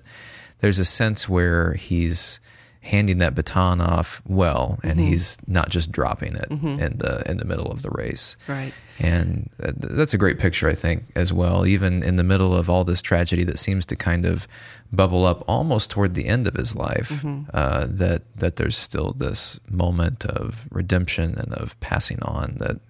there's 0.58 0.78
a 0.78 0.84
sense 0.84 1.28
where 1.28 1.74
he's 1.74 2.40
handing 2.82 3.18
that 3.18 3.34
baton 3.34 3.80
off 3.80 4.20
well, 4.26 4.78
and 4.82 4.98
he's 4.98 5.38
not 5.46 5.70
just 5.70 5.92
dropping 5.92 6.34
it 6.34 6.50
in 6.50 6.98
the 6.98 7.22
in 7.28 7.36
the 7.36 7.44
middle 7.44 7.70
of 7.70 7.82
the 7.82 7.90
race. 7.90 8.36
Right. 8.48 8.72
And 8.98 9.48
uh, 9.62 9.72
that's 9.76 10.14
a 10.14 10.18
great 10.18 10.38
picture, 10.38 10.68
I 10.68 10.74
think, 10.74 11.04
as 11.16 11.32
well. 11.32 11.66
Even 11.66 12.02
in 12.02 12.16
the 12.16 12.24
middle 12.24 12.54
of 12.54 12.68
all 12.68 12.84
this 12.84 13.00
tragedy 13.00 13.44
that 13.44 13.58
seems 13.58 13.86
to 13.86 13.96
kind 13.96 14.26
of 14.26 14.46
bubble 14.92 15.24
up 15.24 15.44
almost 15.48 15.90
toward 15.90 16.14
the 16.14 16.26
end 16.26 16.46
of 16.46 16.54
his 16.54 16.74
life, 16.74 17.24
uh, 17.54 17.86
that 17.88 18.22
that 18.36 18.56
there's 18.56 18.76
still 18.76 19.12
this 19.12 19.60
moment 19.70 20.26
of 20.26 20.68
redemption 20.72 21.38
and 21.38 21.54
of 21.54 21.78
passing 21.80 22.20
on 22.22 22.56
that 22.58 22.80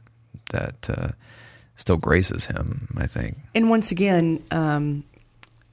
that 0.50 0.90
uh, 0.90 1.08
still 1.76 1.98
graces 1.98 2.46
him. 2.46 2.88
I 2.96 3.06
think. 3.06 3.36
And 3.54 3.68
once 3.68 3.92
again, 3.92 4.42
um, 4.50 5.04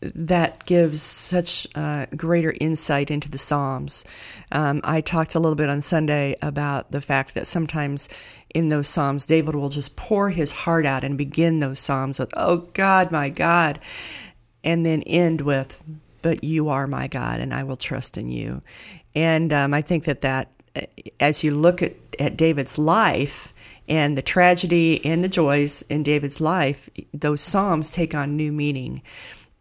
that 0.02 0.66
gives 0.66 1.02
such 1.02 1.68
uh, 1.76 2.06
greater 2.16 2.54
insight 2.60 3.12
into 3.12 3.30
the 3.30 3.38
Psalms. 3.38 4.06
Um, 4.52 4.82
I 4.84 5.02
talked 5.02 5.36
a 5.36 5.40
little 5.40 5.56
bit 5.56 5.70
on 5.70 5.82
Sunday 5.82 6.36
about 6.42 6.92
the 6.92 7.02
fact 7.02 7.36
that 7.36 7.48
sometimes 7.48 8.08
in 8.56 8.70
those 8.70 8.88
Psalms, 8.88 9.26
David 9.26 9.56
will 9.56 9.70
just 9.70 9.96
pour 9.96 10.30
his 10.30 10.52
heart 10.52 10.86
out 10.86 11.04
and 11.04 11.18
begin 11.18 11.60
those 11.60 11.80
Psalms 11.80 12.20
with, 12.20 12.34
Oh 12.38 12.58
God, 12.74 13.12
my 13.12 13.30
God, 13.30 13.80
and 14.64 14.86
then 14.86 15.04
end 15.04 15.42
with, 15.42 15.84
But 16.22 16.44
you 16.44 16.70
are 16.70 16.88
my 16.88 17.08
God, 17.08 17.42
and 17.42 17.54
I 17.54 17.64
will 17.64 17.78
trust 17.78 18.18
in 18.18 18.30
you. 18.30 18.62
And 19.16 19.52
um, 19.52 19.74
I 19.74 19.82
think 19.82 20.06
that 20.06 20.22
that 20.22 20.50
as 21.20 21.44
you 21.44 21.52
look 21.52 21.82
at, 21.82 21.94
at 22.20 22.38
David's 22.38 22.78
life 22.78 23.54
and 23.88 24.18
the 24.18 24.22
tragedy 24.22 25.04
and 25.06 25.24
the 25.24 25.30
joys 25.30 25.82
in 25.84 26.04
David's 26.04 26.40
life, 26.40 26.90
those 27.14 27.42
Psalms 27.42 27.92
take 27.92 28.14
on 28.14 28.38
new 28.38 28.52
meaning. 28.52 29.02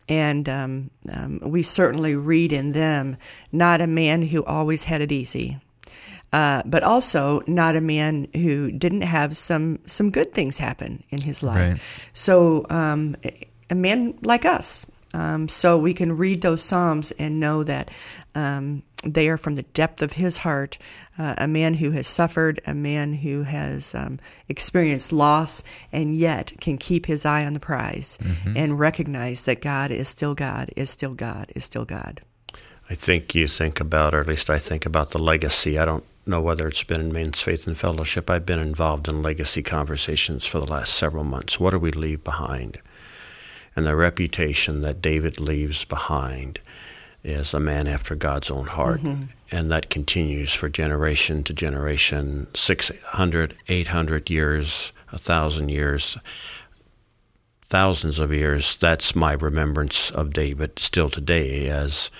And 0.08 0.48
um, 0.48 0.90
um, 1.12 1.40
we 1.42 1.62
certainly 1.62 2.16
read 2.16 2.52
in 2.52 2.72
them 2.72 3.16
not 3.52 3.80
a 3.80 3.86
man 3.86 4.22
who 4.22 4.44
always 4.44 4.84
had 4.84 5.00
it 5.00 5.12
easy, 5.12 5.58
uh, 6.32 6.62
but 6.64 6.82
also 6.82 7.42
not 7.46 7.76
a 7.76 7.80
man 7.80 8.28
who 8.34 8.70
didn't 8.70 9.02
have 9.02 9.36
some 9.36 9.80
some 9.86 10.10
good 10.10 10.32
things 10.32 10.58
happen 10.58 11.02
in 11.10 11.20
his 11.20 11.42
life. 11.42 11.72
Right. 11.72 11.80
So 12.12 12.66
um, 12.70 13.16
a 13.70 13.74
man 13.74 14.18
like 14.22 14.44
us. 14.44 14.86
Um, 15.14 15.48
so 15.48 15.78
we 15.78 15.94
can 15.94 16.16
read 16.16 16.42
those 16.42 16.62
psalms 16.62 17.12
and 17.12 17.40
know 17.40 17.64
that 17.64 17.90
um, 18.34 18.82
they 19.04 19.28
are 19.28 19.36
from 19.36 19.54
the 19.54 19.62
depth 19.62 20.02
of 20.02 20.12
his 20.12 20.38
heart. 20.38 20.78
Uh, 21.18 21.34
a 21.38 21.48
man 21.48 21.74
who 21.74 21.92
has 21.92 22.06
suffered, 22.06 22.60
a 22.66 22.74
man 22.74 23.12
who 23.14 23.42
has 23.42 23.94
um, 23.94 24.18
experienced 24.48 25.12
loss, 25.12 25.62
and 25.92 26.16
yet 26.16 26.52
can 26.60 26.78
keep 26.78 27.06
his 27.06 27.24
eye 27.24 27.44
on 27.44 27.52
the 27.52 27.60
prize 27.60 28.18
mm-hmm. 28.20 28.56
and 28.56 28.78
recognize 28.78 29.44
that 29.44 29.60
God 29.60 29.90
is 29.90 30.08
still 30.08 30.34
God, 30.34 30.70
is 30.76 30.90
still 30.90 31.14
God, 31.14 31.50
is 31.54 31.64
still 31.64 31.84
God. 31.84 32.22
I 32.90 32.94
think 32.94 33.34
you 33.34 33.46
think 33.46 33.80
about, 33.80 34.14
or 34.14 34.20
at 34.20 34.28
least 34.28 34.48
I 34.48 34.58
think 34.58 34.86
about 34.86 35.10
the 35.10 35.22
legacy. 35.22 35.78
I 35.78 35.84
don't 35.84 36.04
know 36.26 36.40
whether 36.40 36.66
it's 36.66 36.84
been 36.84 37.00
in 37.00 37.12
Men's 37.12 37.40
Faith 37.40 37.66
and 37.66 37.76
Fellowship. 37.76 38.30
I've 38.30 38.46
been 38.46 38.58
involved 38.58 39.08
in 39.08 39.22
legacy 39.22 39.62
conversations 39.62 40.46
for 40.46 40.58
the 40.58 40.70
last 40.70 40.94
several 40.94 41.24
months. 41.24 41.60
What 41.60 41.70
do 41.70 41.78
we 41.78 41.90
leave 41.90 42.24
behind? 42.24 42.80
And 43.76 43.86
the 43.86 43.94
reputation 43.94 44.80
that 44.82 45.02
David 45.02 45.38
leaves 45.38 45.84
behind 45.84 46.60
is 47.24 47.54
a 47.54 47.60
man 47.60 47.86
after 47.86 48.14
God's 48.14 48.50
own 48.50 48.66
heart. 48.66 49.00
Mm-hmm. 49.00 49.24
And 49.50 49.70
that 49.70 49.90
continues 49.90 50.52
for 50.52 50.68
generation 50.68 51.42
to 51.44 51.52
generation 51.52 52.48
600, 52.54 53.56
800 53.68 54.30
years, 54.30 54.92
a 55.12 55.18
thousand 55.18 55.70
years, 55.70 56.18
thousands 57.64 58.18
of 58.18 58.32
years. 58.32 58.76
That's 58.76 59.14
my 59.14 59.32
remembrance 59.32 60.10
of 60.10 60.32
David 60.32 60.78
still 60.78 61.08
today 61.08 61.68
as 61.68 62.10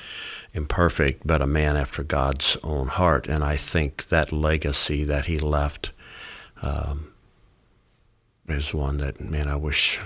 imperfect, 0.55 1.27
but 1.27 1.43
a 1.43 1.47
man 1.47 1.77
after 1.77 2.03
God's 2.03 2.57
own 2.63 2.89
heart. 2.89 3.27
And 3.27 3.45
I 3.45 3.57
think 3.57 4.07
that 4.07 4.33
legacy 4.33 5.05
that 5.05 5.27
he 5.27 5.39
left 5.39 5.93
um, 6.63 7.13
is 8.49 8.73
one 8.73 8.99
that, 8.99 9.21
man, 9.21 9.49
I 9.49 9.57
wish 9.57 10.01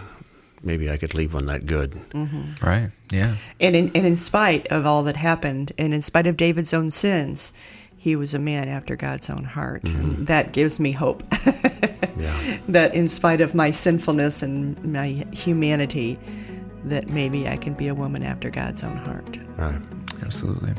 maybe 0.62 0.90
I 0.90 0.96
could 0.96 1.14
leave 1.14 1.34
one 1.34 1.46
that 1.46 1.66
good. 1.66 1.92
Mm-hmm. 1.92 2.64
Right. 2.64 2.90
Yeah. 3.10 3.36
And 3.60 3.76
in, 3.76 3.90
and 3.94 4.06
in 4.06 4.16
spite 4.16 4.66
of 4.68 4.86
all 4.86 5.02
that 5.04 5.16
happened, 5.16 5.72
and 5.78 5.92
in 5.92 6.02
spite 6.02 6.26
of 6.26 6.36
David's 6.36 6.72
own 6.72 6.90
sins, 6.90 7.52
he 7.96 8.16
was 8.16 8.34
a 8.34 8.38
man 8.38 8.68
after 8.68 8.96
God's 8.96 9.30
own 9.30 9.44
heart. 9.44 9.82
Mm-hmm. 9.82 10.24
That 10.24 10.52
gives 10.52 10.80
me 10.80 10.92
hope. 10.92 11.22
yeah. 12.16 12.58
That 12.68 12.94
in 12.94 13.08
spite 13.08 13.40
of 13.40 13.54
my 13.54 13.70
sinfulness 13.70 14.42
and 14.42 14.82
my 14.84 15.24
humanity, 15.32 16.18
that 16.84 17.08
maybe 17.08 17.46
I 17.46 17.56
can 17.56 17.74
be 17.74 17.88
a 17.88 17.94
woman 17.94 18.22
after 18.24 18.50
God's 18.50 18.82
own 18.82 18.96
heart. 18.96 19.38
Right. 19.56 19.80
Absolutely. 20.24 20.74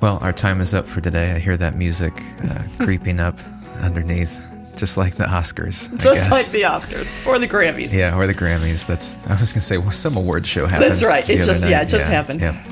Well, 0.00 0.18
our 0.22 0.32
time 0.32 0.60
is 0.60 0.74
up 0.74 0.86
for 0.86 1.00
today. 1.00 1.32
I 1.32 1.38
hear 1.40 1.56
that 1.56 1.74
music 1.74 2.12
uh, 2.44 2.62
creeping 2.78 3.18
up 3.18 3.36
underneath, 3.80 4.40
just 4.78 4.96
like 4.96 5.16
the 5.16 5.24
Oscars. 5.24 5.90
Just 5.98 6.30
like 6.30 6.46
the 6.46 6.62
Oscars 6.62 7.26
or 7.26 7.38
the 7.38 7.48
Grammys. 7.48 7.92
Yeah, 7.92 8.16
or 8.16 8.26
the 8.26 8.34
Grammys. 8.34 8.86
That's 8.86 9.16
I 9.26 9.38
was 9.38 9.52
going 9.52 9.60
to 9.60 9.60
say 9.60 9.78
well, 9.78 9.90
some 9.90 10.16
award 10.16 10.46
show 10.46 10.66
happened. 10.66 10.90
That's 10.90 11.02
right. 11.02 11.28
It 11.28 11.42
just 11.42 11.68
yeah, 11.68 11.82
it 11.82 11.86
just 11.86 12.08
yeah, 12.08 12.14
happened. 12.14 12.40
Yeah. 12.40 12.64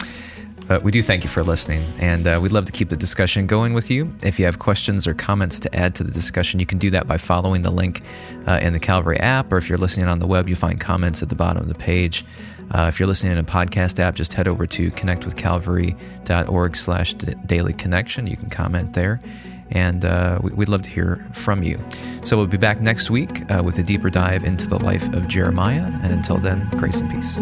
But 0.69 0.83
we 0.83 0.90
do 0.90 1.01
thank 1.01 1.23
you 1.23 1.31
for 1.31 1.45
listening, 1.45 1.85
and 2.01 2.27
uh, 2.27 2.40
we'd 2.42 2.51
love 2.51 2.64
to 2.64 2.73
keep 2.73 2.88
the 2.88 2.97
discussion 2.97 3.47
going 3.47 3.73
with 3.73 3.88
you. 3.88 4.12
If 4.25 4.40
you 4.40 4.47
have 4.47 4.59
questions 4.59 5.07
or 5.07 5.14
comments 5.14 5.61
to 5.61 5.77
add 5.77 5.95
to 5.97 6.05
the 6.05 6.11
discussion, 6.11 6.59
you 6.59 6.66
can 6.66 6.79
do 6.79 6.90
that 6.90 7.07
by 7.07 7.19
following 7.19 7.62
the 7.62 7.71
link 7.71 8.03
uh, 8.49 8.59
in 8.61 8.73
the 8.73 8.81
Calvary 8.81 9.21
app, 9.21 9.53
or 9.53 9.59
if 9.59 9.69
you're 9.69 9.79
listening 9.79 10.09
on 10.09 10.19
the 10.19 10.27
web, 10.27 10.49
you 10.49 10.57
find 10.57 10.81
comments 10.81 11.23
at 11.23 11.29
the 11.29 11.37
bottom 11.37 11.62
of 11.62 11.69
the 11.69 11.77
page. 11.77 12.25
Uh, 12.73 12.87
if 12.88 12.99
you're 12.99 13.07
listening 13.07 13.31
in 13.33 13.38
a 13.38 13.45
podcast 13.45 14.01
app, 14.01 14.16
just 14.16 14.35
head 14.35 14.49
over 14.49 14.66
to 14.66 14.90
connectwithcalvary.org 14.90 16.77
slash 16.77 17.14
daily 17.14 17.73
connection. 17.73 18.27
You 18.27 18.37
can 18.37 18.51
comment 18.51 18.92
there, 18.92 19.21
and 19.70 20.05
uh, 20.05 20.38
we'd 20.42 20.68
love 20.68 20.83
to 20.83 20.90
hear 20.90 21.24
from 21.33 21.62
you. 21.62 21.83
So 22.24 22.37
we'll 22.37 22.46
be 22.46 22.57
back 22.57 22.81
next 22.81 23.11
week 23.11 23.50
uh, 23.50 23.62
with 23.62 23.79
a 23.79 23.83
deeper 23.83 24.11
dive 24.11 24.44
into 24.44 24.68
the 24.68 24.79
life 24.79 25.07
of 25.14 25.29
Jeremiah, 25.29 25.90
and 26.02 26.12
until 26.12 26.38
then, 26.38 26.68
grace 26.76 27.00
and 27.00 27.11
peace. 27.11 27.38